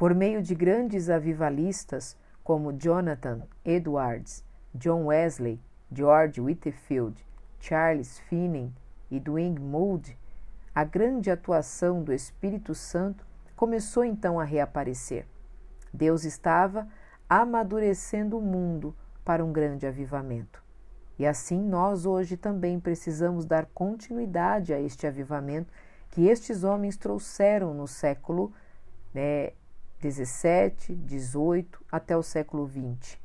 Por 0.00 0.14
meio 0.14 0.40
de 0.40 0.54
grandes 0.54 1.10
avivalistas 1.10 2.16
como 2.42 2.72
Jonathan 2.72 3.42
Edwards, 3.62 4.42
John 4.74 5.04
Wesley, 5.04 5.60
George 5.92 6.40
Whitefield, 6.40 7.22
Charles 7.58 8.18
Finney 8.20 8.72
e 9.10 9.20
Dwight 9.20 9.60
Moody, 9.60 10.16
a 10.74 10.84
grande 10.84 11.30
atuação 11.30 12.02
do 12.02 12.14
Espírito 12.14 12.74
Santo 12.74 13.26
começou 13.54 14.02
então 14.02 14.40
a 14.40 14.44
reaparecer. 14.44 15.26
Deus 15.92 16.24
estava 16.24 16.88
amadurecendo 17.28 18.38
o 18.38 18.40
mundo 18.40 18.96
para 19.22 19.44
um 19.44 19.52
grande 19.52 19.86
avivamento. 19.86 20.64
E 21.18 21.26
assim 21.26 21.60
nós 21.60 22.06
hoje 22.06 22.38
também 22.38 22.80
precisamos 22.80 23.44
dar 23.44 23.66
continuidade 23.66 24.72
a 24.72 24.80
este 24.80 25.06
avivamento 25.06 25.70
que 26.08 26.26
estes 26.26 26.64
homens 26.64 26.96
trouxeram 26.96 27.74
no 27.74 27.86
século 27.86 28.50
né, 29.12 29.52
17, 30.00 30.94
18 30.94 31.84
até 31.92 32.16
o 32.16 32.22
século 32.22 32.66
20. 32.66 33.20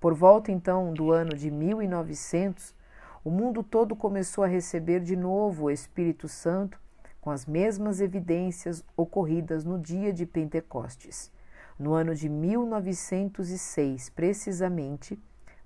Por 0.00 0.14
volta 0.14 0.50
então 0.50 0.94
do 0.94 1.12
ano 1.12 1.36
de 1.36 1.50
1900, 1.50 2.74
o 3.22 3.30
mundo 3.30 3.62
todo 3.62 3.94
começou 3.94 4.42
a 4.42 4.46
receber 4.46 5.00
de 5.00 5.14
novo 5.14 5.64
o 5.64 5.70
Espírito 5.70 6.26
Santo 6.26 6.80
com 7.20 7.30
as 7.30 7.44
mesmas 7.44 8.00
evidências 8.00 8.82
ocorridas 8.96 9.62
no 9.62 9.78
dia 9.78 10.10
de 10.10 10.24
Pentecostes. 10.24 11.30
No 11.78 11.92
ano 11.92 12.14
de 12.14 12.30
1906, 12.30 14.08
precisamente, 14.08 15.18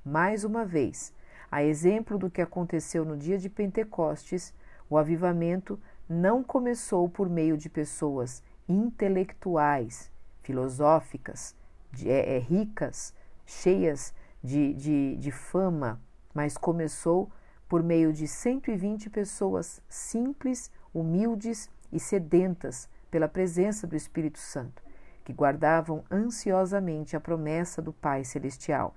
mais 0.04 0.42
uma 0.42 0.64
vez, 0.64 1.12
a 1.48 1.62
exemplo 1.62 2.18
do 2.18 2.28
que 2.28 2.42
aconteceu 2.42 3.04
no 3.04 3.16
dia 3.16 3.38
de 3.38 3.48
Pentecostes, 3.48 4.52
o 4.90 4.98
avivamento 4.98 5.78
não 6.08 6.42
começou 6.42 7.08
por 7.08 7.28
meio 7.28 7.56
de 7.56 7.68
pessoas 7.68 8.42
intelectuais, 8.68 10.10
filosóficas, 10.44 11.56
de, 11.90 12.10
é, 12.10 12.36
é, 12.36 12.38
ricas, 12.38 13.12
cheias 13.44 14.14
de, 14.42 14.72
de, 14.74 15.16
de 15.16 15.32
fama, 15.32 16.00
mas 16.32 16.56
começou 16.56 17.30
por 17.68 17.82
meio 17.82 18.12
de 18.12 18.28
120 18.28 19.10
pessoas 19.10 19.82
simples, 19.88 20.70
humildes 20.92 21.70
e 21.90 21.98
sedentas 21.98 22.88
pela 23.10 23.28
presença 23.28 23.86
do 23.86 23.96
Espírito 23.96 24.38
Santo, 24.38 24.82
que 25.24 25.32
guardavam 25.32 26.04
ansiosamente 26.10 27.16
a 27.16 27.20
promessa 27.20 27.80
do 27.80 27.92
Pai 27.92 28.22
Celestial. 28.22 28.94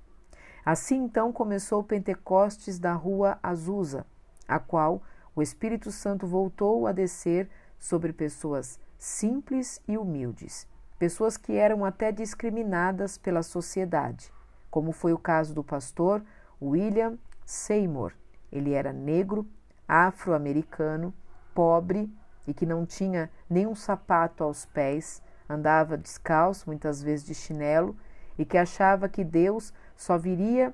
Assim 0.65 1.03
então 1.03 1.31
começou 1.31 1.79
o 1.79 1.83
Pentecostes 1.83 2.77
da 2.77 2.93
Rua 2.93 3.39
Azusa, 3.41 4.05
a 4.47 4.59
qual 4.59 5.01
o 5.33 5.41
Espírito 5.41 5.91
Santo 5.91 6.27
voltou 6.27 6.87
a 6.87 6.91
descer 6.91 7.49
sobre 7.79 8.11
pessoas 8.11 8.79
simples 8.97 9.81
e 9.87 9.97
humildes, 9.97 10.67
pessoas 10.97 11.37
que 11.37 11.53
eram 11.53 11.85
até 11.85 12.11
discriminadas 12.11 13.17
pela 13.17 13.43
sociedade, 13.43 14.31
como 14.69 14.91
foi 14.91 15.13
o 15.13 15.17
caso 15.17 15.53
do 15.53 15.63
pastor 15.63 16.23
William 16.61 17.17
Seymour. 17.45 18.13
Ele 18.51 18.73
era 18.73 18.91
negro, 18.91 19.47
afro-americano, 19.87 21.13
pobre 21.53 22.11
e 22.45 22.53
que 22.53 22.65
não 22.65 22.85
tinha 22.85 23.29
nenhum 23.49 23.75
sapato 23.75 24.43
aos 24.43 24.65
pés, 24.65 25.21
andava 25.49 25.97
descalço, 25.97 26.65
muitas 26.67 27.01
vezes 27.01 27.25
de 27.25 27.35
chinelo, 27.35 27.95
e 28.37 28.45
que 28.45 28.57
achava 28.57 29.09
que 29.09 29.23
Deus 29.23 29.73
só 29.95 30.17
viria 30.17 30.73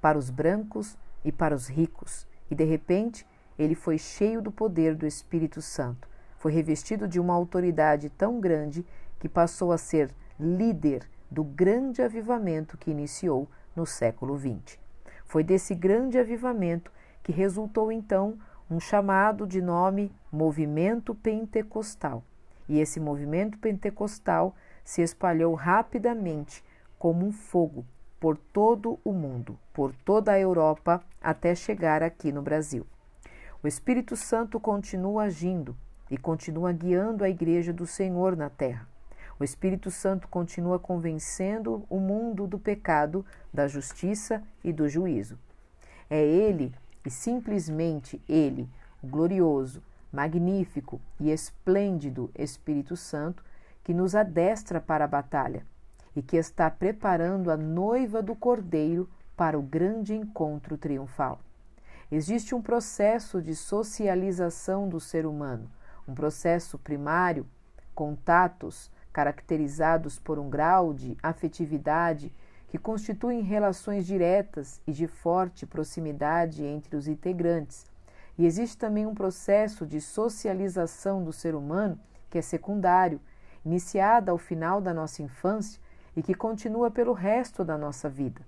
para 0.00 0.18
os 0.18 0.30
brancos 0.30 0.96
e 1.24 1.30
para 1.30 1.54
os 1.54 1.68
ricos, 1.68 2.26
e 2.50 2.54
de 2.54 2.64
repente 2.64 3.26
ele 3.58 3.74
foi 3.74 3.98
cheio 3.98 4.40
do 4.40 4.52
poder 4.52 4.94
do 4.94 5.06
Espírito 5.06 5.60
Santo. 5.60 6.08
Foi 6.38 6.52
revestido 6.52 7.08
de 7.08 7.18
uma 7.18 7.34
autoridade 7.34 8.08
tão 8.10 8.40
grande 8.40 8.86
que 9.18 9.28
passou 9.28 9.72
a 9.72 9.78
ser 9.78 10.10
líder 10.38 11.08
do 11.30 11.42
grande 11.42 12.00
avivamento 12.00 12.78
que 12.78 12.90
iniciou 12.90 13.48
no 13.74 13.84
século 13.84 14.38
XX. 14.38 14.78
Foi 15.24 15.42
desse 15.42 15.74
grande 15.74 16.18
avivamento 16.18 16.90
que 17.22 17.32
resultou 17.32 17.92
então 17.92 18.38
um 18.70 18.78
chamado 18.78 19.46
de 19.46 19.60
nome 19.60 20.12
Movimento 20.30 21.14
Pentecostal. 21.14 22.22
E 22.68 22.78
esse 22.78 23.00
movimento 23.00 23.58
pentecostal 23.58 24.54
se 24.84 25.02
espalhou 25.02 25.54
rapidamente 25.54 26.62
como 26.98 27.26
um 27.26 27.32
fogo 27.32 27.84
por 28.20 28.36
todo 28.36 28.98
o 29.04 29.12
mundo, 29.12 29.58
por 29.72 29.92
toda 29.92 30.32
a 30.32 30.40
Europa, 30.40 31.02
até 31.20 31.54
chegar 31.54 32.02
aqui 32.02 32.30
no 32.30 32.42
Brasil. 32.42 32.86
O 33.62 33.66
Espírito 33.66 34.16
Santo 34.16 34.60
continua 34.60 35.24
agindo 35.24 35.76
e 36.10 36.16
continua 36.16 36.72
guiando 36.72 37.24
a 37.24 37.28
Igreja 37.28 37.72
do 37.72 37.86
Senhor 37.86 38.36
na 38.36 38.48
terra. 38.48 38.88
O 39.38 39.44
Espírito 39.44 39.90
Santo 39.90 40.26
continua 40.28 40.78
convencendo 40.78 41.84
o 41.88 42.00
mundo 42.00 42.46
do 42.46 42.58
pecado, 42.58 43.24
da 43.52 43.68
justiça 43.68 44.42
e 44.64 44.72
do 44.72 44.88
juízo. 44.88 45.38
É 46.10 46.20
Ele, 46.24 46.74
e 47.04 47.10
simplesmente 47.10 48.20
Ele, 48.28 48.68
o 49.02 49.06
glorioso, 49.06 49.82
magnífico 50.12 51.00
e 51.20 51.30
esplêndido 51.30 52.30
Espírito 52.36 52.96
Santo, 52.96 53.44
que 53.84 53.94
nos 53.94 54.14
adestra 54.14 54.80
para 54.80 55.04
a 55.04 55.08
batalha 55.08 55.64
e 56.16 56.22
que 56.22 56.36
está 56.36 56.68
preparando 56.70 57.50
a 57.50 57.56
noiva 57.56 58.20
do 58.20 58.34
Cordeiro 58.34 59.08
para 59.36 59.58
o 59.58 59.62
grande 59.62 60.14
encontro 60.14 60.76
triunfal. 60.76 61.38
Existe 62.10 62.54
um 62.54 62.60
processo 62.60 63.40
de 63.40 63.54
socialização 63.54 64.88
do 64.88 64.98
ser 64.98 65.26
humano, 65.26 65.70
um 66.08 66.14
processo 66.14 66.78
primário, 66.78 67.46
contatos 67.94 68.90
caracterizados 69.12 70.18
por 70.18 70.38
um 70.38 70.48
grau 70.48 70.94
de 70.94 71.16
afetividade 71.22 72.32
que 72.68 72.78
constituem 72.78 73.42
relações 73.42 74.06
diretas 74.06 74.80
e 74.86 74.92
de 74.92 75.06
forte 75.06 75.66
proximidade 75.66 76.64
entre 76.64 76.96
os 76.96 77.06
integrantes. 77.06 77.86
E 78.38 78.46
existe 78.46 78.78
também 78.78 79.06
um 79.06 79.14
processo 79.14 79.86
de 79.86 80.00
socialização 80.00 81.22
do 81.22 81.32
ser 81.32 81.54
humano 81.54 81.98
que 82.30 82.38
é 82.38 82.42
secundário, 82.42 83.20
iniciado 83.64 84.30
ao 84.30 84.38
final 84.38 84.80
da 84.80 84.94
nossa 84.94 85.22
infância 85.22 85.80
e 86.16 86.22
que 86.22 86.34
continua 86.34 86.90
pelo 86.90 87.12
resto 87.12 87.64
da 87.64 87.76
nossa 87.76 88.08
vida. 88.08 88.40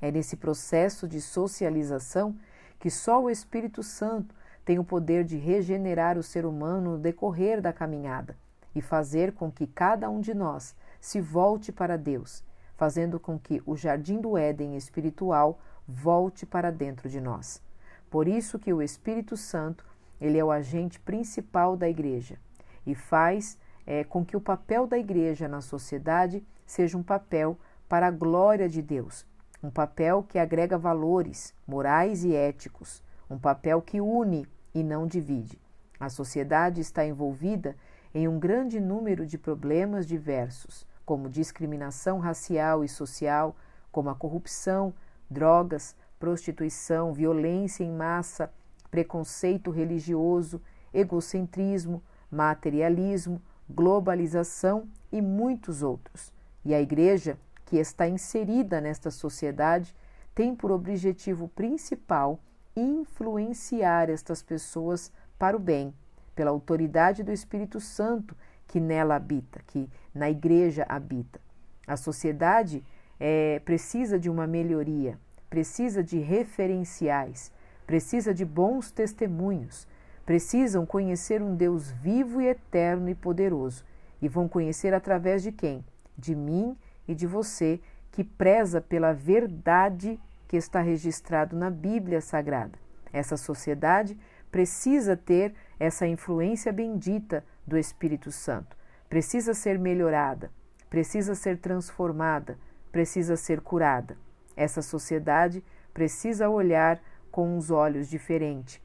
É 0.00 0.10
nesse 0.10 0.36
processo 0.36 1.08
de 1.08 1.20
socialização 1.20 2.36
que 2.78 2.90
só 2.90 3.22
o 3.22 3.30
Espírito 3.30 3.82
Santo 3.82 4.34
tem 4.64 4.78
o 4.78 4.84
poder 4.84 5.24
de 5.24 5.36
regenerar 5.36 6.16
o 6.16 6.22
ser 6.22 6.46
humano 6.46 6.92
no 6.92 6.98
decorrer 6.98 7.60
da 7.60 7.72
caminhada 7.72 8.36
e 8.74 8.80
fazer 8.80 9.32
com 9.32 9.50
que 9.50 9.66
cada 9.66 10.08
um 10.10 10.20
de 10.20 10.34
nós 10.34 10.74
se 11.00 11.20
volte 11.20 11.70
para 11.70 11.98
Deus, 11.98 12.42
fazendo 12.76 13.20
com 13.20 13.38
que 13.38 13.62
o 13.66 13.76
jardim 13.76 14.20
do 14.20 14.36
Éden 14.36 14.76
espiritual 14.76 15.60
volte 15.86 16.46
para 16.46 16.72
dentro 16.72 17.08
de 17.08 17.20
nós. 17.20 17.62
Por 18.10 18.26
isso 18.26 18.58
que 18.58 18.72
o 18.72 18.82
Espírito 18.82 19.36
Santo, 19.36 19.84
ele 20.20 20.38
é 20.38 20.44
o 20.44 20.50
agente 20.50 20.98
principal 20.98 21.76
da 21.76 21.88
igreja 21.88 22.38
e 22.86 22.94
faz 22.94 23.58
é, 23.86 24.02
com 24.02 24.24
que 24.24 24.36
o 24.36 24.40
papel 24.40 24.86
da 24.86 24.98
igreja 24.98 25.46
na 25.46 25.60
sociedade 25.60 26.44
seja 26.64 26.96
um 26.96 27.02
papel 27.02 27.58
para 27.88 28.06
a 28.06 28.10
glória 28.10 28.68
de 28.68 28.80
Deus, 28.80 29.26
um 29.62 29.70
papel 29.70 30.22
que 30.22 30.38
agrega 30.38 30.78
valores 30.78 31.54
morais 31.66 32.24
e 32.24 32.34
éticos, 32.34 33.02
um 33.28 33.38
papel 33.38 33.80
que 33.80 34.00
une 34.00 34.46
e 34.74 34.82
não 34.82 35.06
divide. 35.06 35.60
A 35.98 36.08
sociedade 36.08 36.80
está 36.80 37.04
envolvida 37.06 37.76
em 38.14 38.28
um 38.28 38.38
grande 38.38 38.80
número 38.80 39.26
de 39.26 39.38
problemas 39.38 40.06
diversos, 40.06 40.86
como 41.04 41.28
discriminação 41.28 42.18
racial 42.18 42.84
e 42.84 42.88
social, 42.88 43.56
como 43.90 44.08
a 44.10 44.14
corrupção, 44.14 44.94
drogas, 45.30 45.96
prostituição, 46.18 47.12
violência 47.12 47.84
em 47.84 47.92
massa, 47.92 48.52
preconceito 48.90 49.70
religioso, 49.70 50.60
egocentrismo, 50.92 52.02
materialismo, 52.30 53.42
globalização 53.68 54.88
e 55.10 55.20
muitos 55.20 55.82
outros. 55.82 56.32
E 56.64 56.74
a 56.74 56.80
Igreja, 56.80 57.38
que 57.66 57.76
está 57.76 58.08
inserida 58.08 58.80
nesta 58.80 59.10
sociedade, 59.10 59.94
tem 60.34 60.54
por 60.54 60.70
objetivo 60.70 61.48
principal 61.48 62.40
influenciar 62.76 64.10
estas 64.10 64.42
pessoas 64.42 65.12
para 65.38 65.56
o 65.56 65.60
bem, 65.60 65.94
pela 66.34 66.50
autoridade 66.50 67.22
do 67.22 67.32
Espírito 67.32 67.80
Santo 67.80 68.36
que 68.66 68.80
nela 68.80 69.16
habita, 69.16 69.60
que 69.66 69.88
na 70.14 70.30
Igreja 70.30 70.84
habita. 70.88 71.40
A 71.86 71.96
sociedade 71.96 72.82
é, 73.20 73.60
precisa 73.64 74.18
de 74.18 74.30
uma 74.30 74.46
melhoria, 74.46 75.18
precisa 75.48 76.02
de 76.02 76.18
referenciais, 76.18 77.52
precisa 77.86 78.32
de 78.32 78.44
bons 78.44 78.90
testemunhos, 78.90 79.86
precisam 80.24 80.86
conhecer 80.86 81.42
um 81.42 81.54
Deus 81.54 81.90
vivo 81.90 82.40
e 82.40 82.46
eterno 82.46 83.08
e 83.08 83.14
poderoso. 83.14 83.84
E 84.22 84.28
vão 84.28 84.48
conhecer 84.48 84.94
através 84.94 85.42
de 85.42 85.52
quem? 85.52 85.84
de 86.16 86.34
mim 86.34 86.76
e 87.06 87.14
de 87.14 87.26
você, 87.26 87.80
que 88.10 88.22
preza 88.22 88.80
pela 88.80 89.12
verdade 89.12 90.18
que 90.54 90.58
está 90.58 90.80
registrado 90.80 91.56
na 91.56 91.68
Bíblia 91.68 92.20
Sagrada. 92.20 92.78
Essa 93.12 93.36
sociedade 93.36 94.16
precisa 94.52 95.16
ter 95.16 95.52
essa 95.80 96.06
influência 96.06 96.72
bendita 96.72 97.44
do 97.66 97.76
Espírito 97.76 98.30
Santo. 98.30 98.76
Precisa 99.08 99.52
ser 99.52 99.80
melhorada, 99.80 100.52
precisa 100.88 101.34
ser 101.34 101.58
transformada, 101.58 102.56
precisa 102.92 103.34
ser 103.36 103.62
curada. 103.62 104.16
Essa 104.56 104.80
sociedade 104.80 105.60
precisa 105.92 106.48
olhar 106.48 107.02
com 107.32 107.56
uns 107.56 107.72
olhos 107.72 108.08
diferentes 108.08 108.80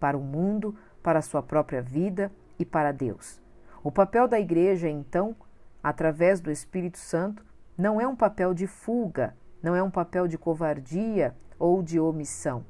para 0.00 0.16
o 0.16 0.22
mundo, 0.22 0.74
para 1.02 1.18
a 1.18 1.22
sua 1.22 1.42
própria 1.42 1.82
vida 1.82 2.32
e 2.58 2.64
para 2.64 2.90
Deus. 2.90 3.38
O 3.82 3.92
papel 3.92 4.26
da 4.26 4.40
igreja, 4.40 4.88
então, 4.88 5.36
através 5.82 6.40
do 6.40 6.50
Espírito 6.50 6.96
Santo, 6.96 7.44
não 7.76 8.00
é 8.00 8.08
um 8.08 8.16
papel 8.16 8.54
de 8.54 8.66
fuga, 8.66 9.36
não 9.64 9.74
é 9.74 9.82
um 9.82 9.90
papel 9.90 10.28
de 10.28 10.36
covardia 10.36 11.34
ou 11.58 11.82
de 11.82 11.98
omissão. 11.98 12.66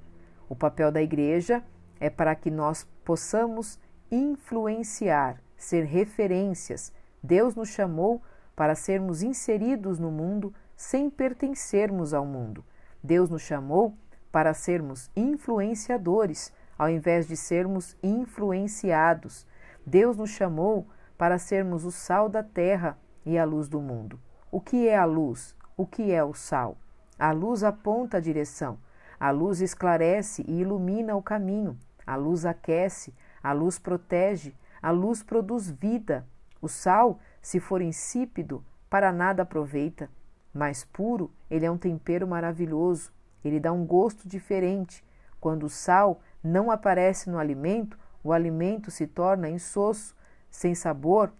O 0.48 0.54
papel 0.54 0.92
da 0.92 1.02
igreja 1.02 1.60
é 1.98 2.08
para 2.08 2.36
que 2.36 2.52
nós 2.52 2.86
possamos 3.04 3.80
influenciar, 4.12 5.42
ser 5.56 5.86
referências. 5.86 6.92
Deus 7.20 7.56
nos 7.56 7.70
chamou 7.70 8.22
para 8.54 8.76
sermos 8.76 9.24
inseridos 9.24 9.98
no 9.98 10.08
mundo 10.08 10.54
sem 10.76 11.10
pertencermos 11.10 12.14
ao 12.14 12.24
mundo. 12.24 12.64
Deus 13.02 13.28
nos 13.28 13.42
chamou 13.42 13.96
para 14.30 14.54
sermos 14.54 15.10
influenciadores, 15.16 16.52
ao 16.78 16.88
invés 16.88 17.26
de 17.26 17.36
sermos 17.36 17.96
influenciados. 18.04 19.44
Deus 19.84 20.16
nos 20.16 20.30
chamou 20.30 20.86
para 21.18 21.38
sermos 21.38 21.84
o 21.84 21.90
sal 21.90 22.28
da 22.28 22.44
terra 22.44 22.96
e 23.26 23.36
a 23.36 23.44
luz 23.44 23.68
do 23.68 23.80
mundo. 23.80 24.20
O 24.48 24.60
que 24.60 24.86
é 24.86 24.96
a 24.96 25.04
luz? 25.04 25.56
O 25.76 25.84
que 25.84 26.12
é 26.12 26.22
o 26.22 26.32
sal? 26.32 26.76
A 27.18 27.30
luz 27.30 27.62
aponta 27.62 28.16
a 28.16 28.20
direção. 28.20 28.78
A 29.18 29.30
luz 29.30 29.60
esclarece 29.60 30.44
e 30.46 30.60
ilumina 30.60 31.16
o 31.16 31.22
caminho. 31.22 31.78
A 32.06 32.16
luz 32.16 32.44
aquece, 32.44 33.14
a 33.42 33.52
luz 33.52 33.78
protege, 33.78 34.54
a 34.82 34.90
luz 34.90 35.22
produz 35.22 35.70
vida. 35.70 36.26
O 36.60 36.68
sal, 36.68 37.18
se 37.40 37.60
for 37.60 37.80
insípido, 37.80 38.64
para 38.90 39.12
nada 39.12 39.42
aproveita. 39.42 40.10
Mas 40.52 40.84
puro, 40.84 41.30
ele 41.50 41.64
é 41.64 41.70
um 41.70 41.78
tempero 41.78 42.26
maravilhoso. 42.26 43.12
Ele 43.44 43.60
dá 43.60 43.72
um 43.72 43.84
gosto 43.86 44.28
diferente. 44.28 45.04
Quando 45.40 45.64
o 45.64 45.70
sal 45.70 46.20
não 46.42 46.70
aparece 46.70 47.30
no 47.30 47.38
alimento, 47.38 47.98
o 48.22 48.32
alimento 48.32 48.90
se 48.90 49.06
torna 49.06 49.48
insosso, 49.48 50.16
sem 50.50 50.74
sabor. 50.74 51.32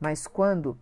Mas 0.00 0.26
quando 0.26 0.78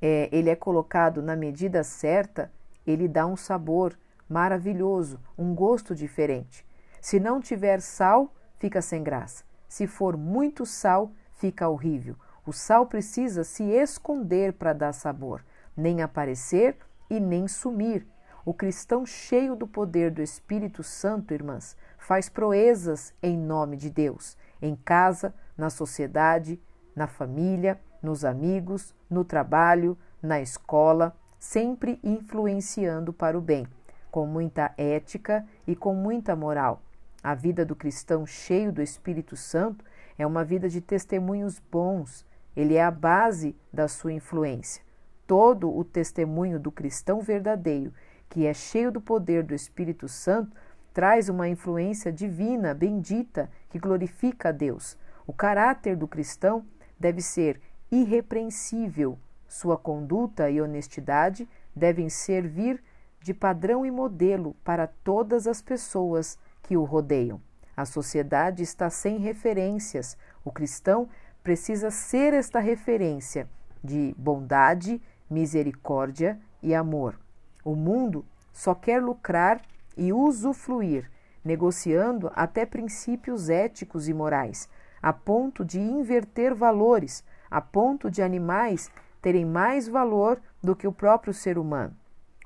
é, 0.00 0.28
ele 0.32 0.50
é 0.50 0.56
colocado 0.56 1.22
na 1.22 1.36
medida 1.36 1.82
certa, 1.82 2.50
ele 2.86 3.08
dá 3.08 3.26
um 3.26 3.36
sabor 3.36 3.98
maravilhoso, 4.28 5.20
um 5.36 5.54
gosto 5.54 5.94
diferente. 5.94 6.66
Se 7.00 7.20
não 7.20 7.40
tiver 7.40 7.80
sal, 7.80 8.34
fica 8.58 8.80
sem 8.80 9.02
graça. 9.02 9.44
Se 9.68 9.86
for 9.86 10.16
muito 10.16 10.64
sal, 10.64 11.12
fica 11.32 11.68
horrível. 11.68 12.16
O 12.46 12.52
sal 12.52 12.86
precisa 12.86 13.44
se 13.44 13.64
esconder 13.64 14.52
para 14.52 14.72
dar 14.72 14.92
sabor, 14.92 15.44
nem 15.76 16.02
aparecer 16.02 16.76
e 17.10 17.18
nem 17.18 17.48
sumir. 17.48 18.06
O 18.44 18.54
cristão 18.54 19.04
cheio 19.04 19.56
do 19.56 19.66
poder 19.66 20.10
do 20.10 20.22
Espírito 20.22 20.82
Santo, 20.82 21.34
irmãs, 21.34 21.76
faz 21.98 22.28
proezas 22.28 23.12
em 23.20 23.36
nome 23.36 23.76
de 23.76 23.90
Deus, 23.90 24.36
em 24.62 24.76
casa, 24.76 25.34
na 25.58 25.68
sociedade, 25.68 26.62
na 26.94 27.08
família, 27.08 27.80
nos 28.00 28.24
amigos, 28.24 28.94
no 29.10 29.24
trabalho, 29.24 29.98
na 30.22 30.40
escola, 30.40 31.16
sempre 31.46 32.00
influenciando 32.02 33.12
para 33.12 33.38
o 33.38 33.40
bem, 33.40 33.68
com 34.10 34.26
muita 34.26 34.74
ética 34.76 35.46
e 35.64 35.76
com 35.76 35.94
muita 35.94 36.34
moral. 36.34 36.82
A 37.22 37.34
vida 37.34 37.64
do 37.64 37.76
cristão 37.76 38.26
cheio 38.26 38.72
do 38.72 38.82
Espírito 38.82 39.36
Santo 39.36 39.84
é 40.18 40.26
uma 40.26 40.44
vida 40.44 40.68
de 40.68 40.80
testemunhos 40.80 41.60
bons, 41.70 42.26
ele 42.56 42.74
é 42.74 42.82
a 42.82 42.90
base 42.90 43.54
da 43.72 43.86
sua 43.86 44.12
influência. 44.12 44.82
Todo 45.24 45.72
o 45.72 45.84
testemunho 45.84 46.58
do 46.58 46.72
cristão 46.72 47.20
verdadeiro, 47.20 47.92
que 48.28 48.44
é 48.44 48.52
cheio 48.52 48.90
do 48.90 49.00
poder 49.00 49.44
do 49.44 49.54
Espírito 49.54 50.08
Santo, 50.08 50.56
traz 50.92 51.28
uma 51.28 51.48
influência 51.48 52.12
divina, 52.12 52.74
bendita, 52.74 53.48
que 53.70 53.78
glorifica 53.78 54.48
a 54.48 54.52
Deus. 54.52 54.98
O 55.24 55.32
caráter 55.32 55.96
do 55.96 56.08
cristão 56.08 56.66
deve 56.98 57.20
ser 57.20 57.60
irrepreensível. 57.90 59.16
Sua 59.48 59.76
conduta 59.76 60.50
e 60.50 60.60
honestidade 60.60 61.48
devem 61.74 62.08
servir 62.08 62.82
de 63.20 63.34
padrão 63.34 63.84
e 63.84 63.90
modelo 63.90 64.54
para 64.64 64.86
todas 64.86 65.46
as 65.46 65.60
pessoas 65.60 66.38
que 66.62 66.76
o 66.76 66.84
rodeiam. 66.84 67.40
A 67.76 67.84
sociedade 67.84 68.62
está 68.62 68.88
sem 68.88 69.18
referências. 69.18 70.16
O 70.44 70.50
cristão 70.50 71.08
precisa 71.42 71.90
ser 71.90 72.32
esta 72.32 72.58
referência 72.58 73.48
de 73.82 74.14
bondade, 74.18 75.00
misericórdia 75.28 76.38
e 76.62 76.74
amor. 76.74 77.18
O 77.64 77.74
mundo 77.74 78.24
só 78.52 78.74
quer 78.74 79.02
lucrar 79.02 79.60
e 79.96 80.12
usufruir, 80.12 81.10
negociando 81.44 82.30
até 82.34 82.64
princípios 82.64 83.48
éticos 83.48 84.08
e 84.08 84.14
morais, 84.14 84.68
a 85.02 85.12
ponto 85.12 85.64
de 85.64 85.78
inverter 85.78 86.54
valores, 86.54 87.22
a 87.50 87.60
ponto 87.60 88.10
de 88.10 88.22
animais 88.22 88.90
terem 89.20 89.44
mais 89.44 89.88
valor 89.88 90.40
do 90.62 90.74
que 90.76 90.86
o 90.86 90.92
próprio 90.92 91.32
ser 91.32 91.58
humano. 91.58 91.96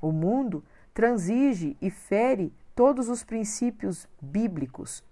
O 0.01 0.13
mundo 0.13 0.65
transige 0.95 1.77
e 1.81 1.91
fere 1.91 2.53
todos 2.75 3.09
os 3.09 3.23
princípios 3.23 4.09
bíblicos. 4.21 5.05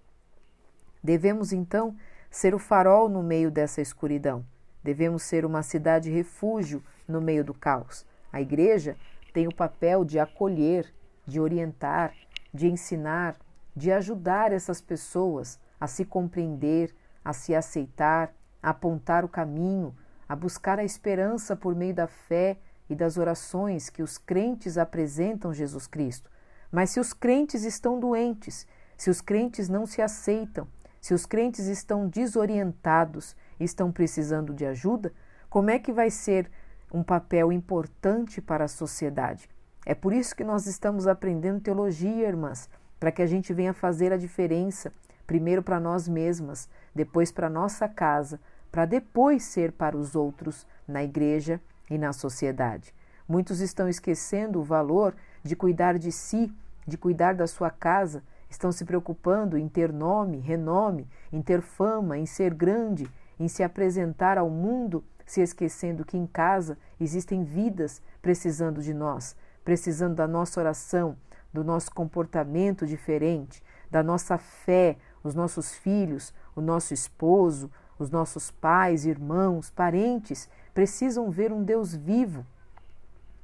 Devemos 1.02 1.52
então 1.52 1.96
ser 2.30 2.54
o 2.54 2.58
farol 2.58 3.08
no 3.08 3.22
meio 3.22 3.50
dessa 3.50 3.80
escuridão. 3.80 4.44
Devemos 4.82 5.22
ser 5.22 5.44
uma 5.44 5.62
cidade 5.62 6.10
refúgio 6.10 6.82
no 7.06 7.20
meio 7.20 7.44
do 7.44 7.54
caos. 7.54 8.06
A 8.32 8.40
igreja 8.40 8.96
tem 9.32 9.46
o 9.46 9.54
papel 9.54 10.04
de 10.04 10.18
acolher, 10.18 10.92
de 11.26 11.40
orientar, 11.40 12.14
de 12.52 12.68
ensinar, 12.68 13.36
de 13.74 13.92
ajudar 13.92 14.52
essas 14.52 14.80
pessoas 14.80 15.58
a 15.80 15.86
se 15.86 16.04
compreender, 16.04 16.94
a 17.24 17.32
se 17.32 17.54
aceitar, 17.54 18.32
a 18.62 18.70
apontar 18.70 19.24
o 19.24 19.28
caminho, 19.28 19.94
a 20.28 20.36
buscar 20.36 20.78
a 20.78 20.84
esperança 20.84 21.56
por 21.56 21.74
meio 21.74 21.94
da 21.94 22.06
fé 22.06 22.58
e 22.88 22.94
das 22.94 23.16
orações 23.16 23.88
que 23.88 24.02
os 24.02 24.18
crentes 24.18 24.76
apresentam 24.76 25.52
Jesus 25.52 25.86
Cristo. 25.86 26.30
Mas 26.70 26.90
se 26.90 27.00
os 27.00 27.12
crentes 27.12 27.64
estão 27.64 27.98
doentes, 27.98 28.66
se 28.96 29.08
os 29.10 29.20
crentes 29.20 29.68
não 29.68 29.86
se 29.86 30.02
aceitam, 30.02 30.66
se 31.00 31.14
os 31.14 31.24
crentes 31.24 31.66
estão 31.66 32.08
desorientados 32.08 33.36
estão 33.58 33.90
precisando 33.90 34.54
de 34.54 34.66
ajuda, 34.66 35.12
como 35.48 35.70
é 35.70 35.78
que 35.78 35.92
vai 35.92 36.10
ser 36.10 36.50
um 36.92 37.02
papel 37.02 37.50
importante 37.52 38.40
para 38.40 38.64
a 38.64 38.68
sociedade? 38.68 39.48
É 39.86 39.94
por 39.94 40.12
isso 40.12 40.36
que 40.36 40.44
nós 40.44 40.66
estamos 40.66 41.06
aprendendo 41.06 41.60
teologia, 41.60 42.28
irmãs, 42.28 42.68
para 43.00 43.10
que 43.10 43.22
a 43.22 43.26
gente 43.26 43.52
venha 43.52 43.72
fazer 43.72 44.12
a 44.12 44.16
diferença, 44.16 44.92
primeiro 45.26 45.62
para 45.62 45.80
nós 45.80 46.08
mesmas, 46.08 46.68
depois 46.94 47.32
para 47.32 47.48
nossa 47.48 47.88
casa, 47.88 48.40
para 48.70 48.84
depois 48.84 49.42
ser 49.42 49.72
para 49.72 49.96
os 49.96 50.14
outros 50.14 50.66
na 50.86 51.02
igreja 51.02 51.60
e 51.90 51.98
na 51.98 52.12
sociedade. 52.12 52.94
Muitos 53.28 53.60
estão 53.60 53.88
esquecendo 53.88 54.60
o 54.60 54.64
valor 54.64 55.14
de 55.42 55.54
cuidar 55.54 55.98
de 55.98 56.10
si, 56.10 56.52
de 56.86 56.96
cuidar 56.96 57.34
da 57.34 57.46
sua 57.46 57.70
casa, 57.70 58.22
estão 58.48 58.72
se 58.72 58.84
preocupando 58.84 59.58
em 59.58 59.68
ter 59.68 59.92
nome, 59.92 60.38
renome, 60.38 61.06
em 61.32 61.42
ter 61.42 61.60
fama, 61.60 62.16
em 62.16 62.24
ser 62.24 62.54
grande, 62.54 63.06
em 63.38 63.46
se 63.46 63.62
apresentar 63.62 64.38
ao 64.38 64.48
mundo, 64.48 65.04
se 65.26 65.42
esquecendo 65.42 66.04
que 66.04 66.16
em 66.16 66.26
casa 66.26 66.78
existem 66.98 67.44
vidas 67.44 68.02
precisando 68.22 68.82
de 68.82 68.94
nós, 68.94 69.36
precisando 69.62 70.14
da 70.14 70.26
nossa 70.26 70.58
oração, 70.58 71.16
do 71.52 71.62
nosso 71.62 71.92
comportamento 71.92 72.86
diferente, 72.86 73.62
da 73.90 74.02
nossa 74.02 74.38
fé, 74.38 74.96
os 75.22 75.34
nossos 75.34 75.74
filhos, 75.74 76.32
o 76.56 76.60
nosso 76.60 76.94
esposo, 76.94 77.70
os 77.98 78.10
nossos 78.10 78.50
pais, 78.50 79.04
irmãos, 79.04 79.70
parentes 79.70 80.48
precisam 80.72 81.30
ver 81.30 81.52
um 81.52 81.62
Deus 81.62 81.94
vivo. 81.94 82.46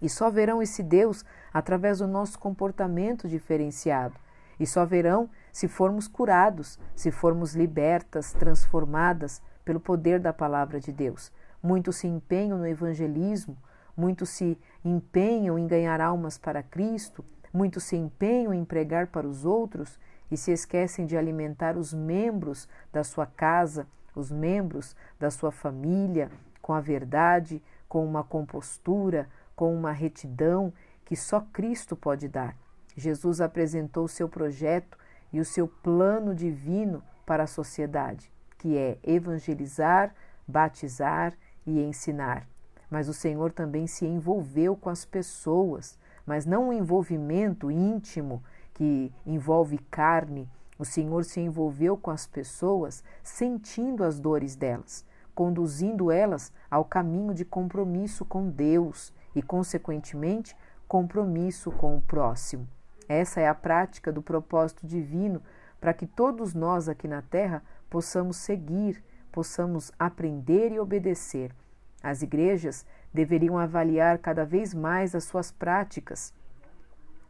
E 0.00 0.08
só 0.08 0.30
verão 0.30 0.62
esse 0.62 0.82
Deus 0.82 1.24
através 1.52 1.98
do 1.98 2.06
nosso 2.06 2.38
comportamento 2.38 3.28
diferenciado. 3.28 4.14
E 4.58 4.66
só 4.66 4.84
verão 4.84 5.28
se 5.52 5.66
formos 5.66 6.06
curados, 6.06 6.78
se 6.94 7.10
formos 7.10 7.54
libertas, 7.54 8.32
transformadas 8.32 9.42
pelo 9.64 9.80
poder 9.80 10.20
da 10.20 10.32
palavra 10.32 10.78
de 10.78 10.92
Deus. 10.92 11.32
Muitos 11.62 11.96
se 11.96 12.06
empenham 12.06 12.58
no 12.58 12.66
evangelismo, 12.66 13.56
muitos 13.96 14.28
se 14.28 14.58
empenham 14.84 15.58
em 15.58 15.66
ganhar 15.66 16.00
almas 16.00 16.36
para 16.36 16.62
Cristo, 16.62 17.24
muitos 17.52 17.84
se 17.84 17.96
empenham 17.96 18.52
em 18.52 18.64
pregar 18.64 19.06
para 19.06 19.26
os 19.26 19.44
outros 19.44 19.98
e 20.30 20.36
se 20.36 20.52
esquecem 20.52 21.06
de 21.06 21.16
alimentar 21.16 21.76
os 21.76 21.94
membros 21.94 22.68
da 22.92 23.02
sua 23.02 23.26
casa, 23.26 23.86
os 24.14 24.30
membros 24.30 24.94
da 25.18 25.30
sua 25.30 25.50
família 25.50 26.30
com 26.60 26.72
a 26.72 26.80
verdade, 26.80 27.62
com 27.88 28.04
uma 28.04 28.24
compostura, 28.24 29.28
com 29.54 29.74
uma 29.74 29.92
retidão 29.92 30.72
que 31.04 31.14
só 31.14 31.40
Cristo 31.52 31.94
pode 31.94 32.26
dar. 32.28 32.56
Jesus 32.96 33.40
apresentou 33.40 34.04
o 34.04 34.08
seu 34.08 34.28
projeto 34.28 34.96
e 35.32 35.40
o 35.40 35.44
seu 35.44 35.68
plano 35.68 36.34
divino 36.34 37.02
para 37.26 37.42
a 37.42 37.46
sociedade, 37.46 38.32
que 38.56 38.76
é 38.76 38.98
evangelizar, 39.02 40.14
batizar 40.46 41.34
e 41.66 41.82
ensinar. 41.82 42.46
Mas 42.90 43.08
o 43.08 43.14
Senhor 43.14 43.52
também 43.52 43.86
se 43.86 44.06
envolveu 44.06 44.76
com 44.76 44.88
as 44.88 45.04
pessoas, 45.04 45.98
mas 46.24 46.46
não 46.46 46.68
um 46.68 46.72
envolvimento 46.72 47.70
íntimo 47.70 48.42
que 48.72 49.12
envolve 49.26 49.78
carne, 49.90 50.48
o 50.78 50.84
Senhor 50.84 51.24
se 51.24 51.40
envolveu 51.40 51.96
com 51.96 52.10
as 52.10 52.26
pessoas, 52.26 53.02
sentindo 53.22 54.04
as 54.04 54.18
dores 54.18 54.56
delas, 54.56 55.04
conduzindo 55.34 56.10
elas 56.10 56.52
ao 56.70 56.84
caminho 56.84 57.34
de 57.34 57.44
compromisso 57.44 58.24
com 58.24 58.48
Deus 58.48 59.12
e, 59.34 59.42
consequentemente, 59.42 60.56
compromisso 60.86 61.70
com 61.72 61.96
o 61.96 62.00
próximo. 62.02 62.68
Essa 63.08 63.40
é 63.40 63.48
a 63.48 63.54
prática 63.54 64.12
do 64.12 64.22
propósito 64.22 64.86
divino 64.86 65.42
para 65.80 65.92
que 65.92 66.06
todos 66.06 66.54
nós 66.54 66.88
aqui 66.88 67.06
na 67.06 67.20
Terra 67.22 67.62
possamos 67.90 68.36
seguir, 68.38 69.04
possamos 69.30 69.92
aprender 69.98 70.72
e 70.72 70.80
obedecer. 70.80 71.54
As 72.02 72.22
igrejas 72.22 72.86
deveriam 73.12 73.58
avaliar 73.58 74.18
cada 74.18 74.44
vez 74.44 74.74
mais 74.74 75.14
as 75.14 75.24
suas 75.24 75.50
práticas 75.50 76.32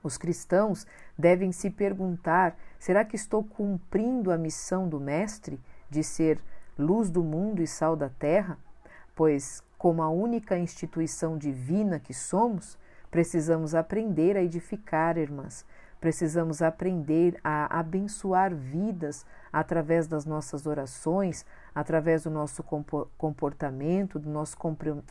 os 0.04 0.18
cristãos 0.18 0.86
devem 1.18 1.50
se 1.50 1.70
perguntar: 1.70 2.56
será 2.78 3.04
que 3.04 3.16
estou 3.16 3.42
cumprindo 3.42 4.30
a 4.30 4.36
missão 4.36 4.86
do 4.86 5.00
Mestre 5.00 5.58
de 5.88 6.04
ser 6.04 6.38
luz 6.78 7.08
do 7.08 7.24
mundo 7.24 7.62
e 7.62 7.66
sal 7.66 7.96
da 7.96 8.10
terra? 8.10 8.58
Pois, 9.16 9.62
como 9.78 10.02
a 10.02 10.10
única 10.10 10.58
instituição 10.58 11.38
divina 11.38 11.98
que 11.98 12.12
somos, 12.12 12.78
precisamos 13.10 13.74
aprender 13.74 14.36
a 14.36 14.42
edificar, 14.42 15.16
irmãs. 15.16 15.64
Precisamos 16.00 16.60
aprender 16.60 17.40
a 17.42 17.78
abençoar 17.78 18.54
vidas 18.54 19.24
através 19.50 20.06
das 20.06 20.26
nossas 20.26 20.66
orações, 20.66 21.46
através 21.74 22.24
do 22.24 22.30
nosso 22.30 22.62
comportamento, 23.16 24.18
do 24.18 24.28
nosso 24.28 24.54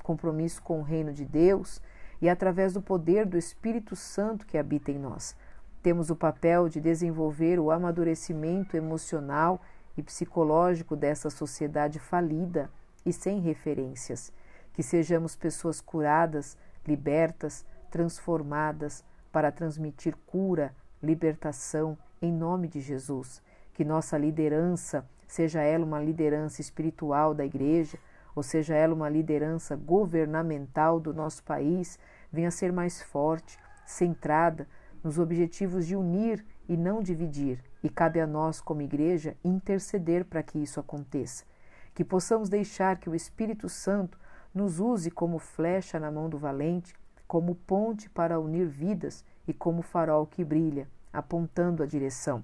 compromisso 0.04 0.62
com 0.62 0.82
o 0.82 0.84
reino 0.84 1.12
de 1.12 1.26
Deus 1.26 1.82
e 2.24 2.30
através 2.30 2.72
do 2.72 2.82
poder 2.82 3.26
do 3.26 3.38
Espírito 3.38 3.98
Santo 3.98 4.46
que 4.46 4.58
habita 4.58 4.90
em 4.90 4.98
nós. 4.98 5.36
Temos 5.82 6.10
o 6.10 6.16
papel 6.16 6.70
de 6.70 6.80
desenvolver 6.80 7.60
o 7.60 7.70
amadurecimento 7.70 8.78
emocional 8.78 9.62
e 9.98 10.02
psicológico 10.02 10.96
dessa 10.96 11.30
sociedade 11.30 12.00
falida 12.00 12.72
e 13.06 13.12
sem 13.12 13.42
referências. 13.42 14.32
Que 14.72 14.82
sejamos 14.82 15.36
pessoas 15.36 15.82
curadas, 15.82 16.58
libertas, 16.88 17.66
transformadas 17.92 19.04
para 19.30 19.52
transmitir 19.52 20.16
cura, 20.26 20.74
libertação 21.02 21.98
em 22.22 22.32
nome 22.32 22.70
de 22.70 22.80
Jesus. 22.80 23.44
Que 23.74 23.84
nossa 23.84 24.18
liderança, 24.18 25.06
seja 25.28 25.62
ela 25.62 25.84
uma 25.84 26.02
liderança 26.02 26.62
espiritual 26.62 27.34
da 27.34 27.44
igreja, 27.44 28.00
ou 28.34 28.42
seja 28.42 28.74
ela 28.76 28.94
uma 28.94 29.10
liderança 29.10 29.76
governamental 29.76 31.02
do 31.02 31.14
nosso 31.14 31.44
país, 31.44 32.00
venha 32.34 32.50
ser 32.50 32.74
mais 32.74 33.02
forte, 33.02 33.60
centrada 33.86 34.68
nos 35.04 35.20
objetivos 35.20 35.86
de 35.86 35.96
unir 35.96 36.44
e 36.68 36.76
não 36.76 37.02
dividir, 37.02 37.64
e 37.84 37.90
cabe 37.90 38.20
a 38.20 38.26
nós, 38.26 38.60
como 38.60 38.82
igreja, 38.82 39.38
interceder 39.44 40.26
para 40.26 40.42
que 40.42 40.58
isso 40.58 40.80
aconteça. 40.80 41.46
Que 41.94 42.04
possamos 42.04 42.50
deixar 42.50 42.98
que 42.98 43.10
o 43.10 43.16
Espírito 43.16 43.70
Santo 43.70 44.18
nos 44.54 44.80
use 44.80 45.12
como 45.12 45.38
flecha 45.38 46.00
na 46.00 46.10
mão 46.10 46.28
do 46.28 46.38
valente, 46.38 46.96
como 47.28 47.54
ponte 47.54 48.10
para 48.10 48.40
unir 48.40 48.68
vidas 48.68 49.24
e 49.48 49.54
como 49.54 49.82
farol 49.82 50.26
que 50.26 50.44
brilha, 50.44 50.88
apontando 51.12 51.84
a 51.84 51.86
direção. 51.86 52.44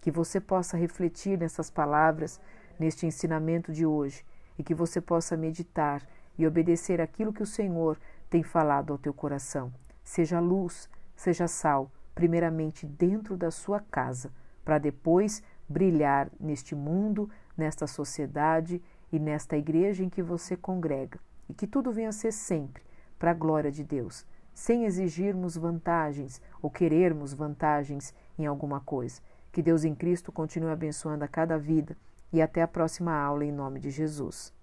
Que 0.00 0.10
você 0.10 0.40
possa 0.40 0.76
refletir 0.76 1.38
nessas 1.38 1.70
palavras, 1.70 2.40
neste 2.78 3.06
ensinamento 3.06 3.72
de 3.72 3.86
hoje 3.86 4.24
e 4.58 4.62
que 4.62 4.74
você 4.74 5.00
possa 5.00 5.36
meditar 5.36 6.06
e 6.36 6.46
obedecer 6.46 7.00
aquilo 7.00 7.32
que 7.32 7.42
o 7.42 7.46
Senhor 7.46 7.98
tem 8.30 8.44
falado 8.44 8.92
ao 8.92 8.98
teu 8.98 9.12
coração. 9.12 9.72
Seja 10.04 10.38
luz, 10.38 10.88
seja 11.16 11.48
sal, 11.48 11.90
primeiramente 12.14 12.86
dentro 12.86 13.36
da 13.36 13.50
sua 13.50 13.80
casa, 13.80 14.32
para 14.64 14.78
depois 14.78 15.42
brilhar 15.68 16.30
neste 16.38 16.74
mundo, 16.74 17.28
nesta 17.56 17.86
sociedade 17.86 18.80
e 19.12 19.18
nesta 19.18 19.56
igreja 19.56 20.04
em 20.04 20.08
que 20.08 20.22
você 20.22 20.56
congrega. 20.56 21.18
E 21.48 21.54
que 21.54 21.66
tudo 21.66 21.92
venha 21.92 22.10
a 22.10 22.12
ser 22.12 22.32
sempre 22.32 22.82
para 23.18 23.32
a 23.32 23.34
glória 23.34 23.70
de 23.70 23.82
Deus, 23.82 24.24
sem 24.54 24.84
exigirmos 24.84 25.56
vantagens 25.56 26.40
ou 26.62 26.70
querermos 26.70 27.34
vantagens 27.34 28.14
em 28.38 28.46
alguma 28.46 28.80
coisa. 28.80 29.20
Que 29.50 29.60
Deus 29.60 29.84
em 29.84 29.94
Cristo 29.94 30.30
continue 30.30 30.70
abençoando 30.70 31.24
a 31.24 31.28
cada 31.28 31.58
vida 31.58 31.96
e 32.32 32.40
até 32.40 32.62
a 32.62 32.68
próxima 32.68 33.12
aula 33.12 33.44
em 33.44 33.50
nome 33.50 33.80
de 33.80 33.90
Jesus. 33.90 34.54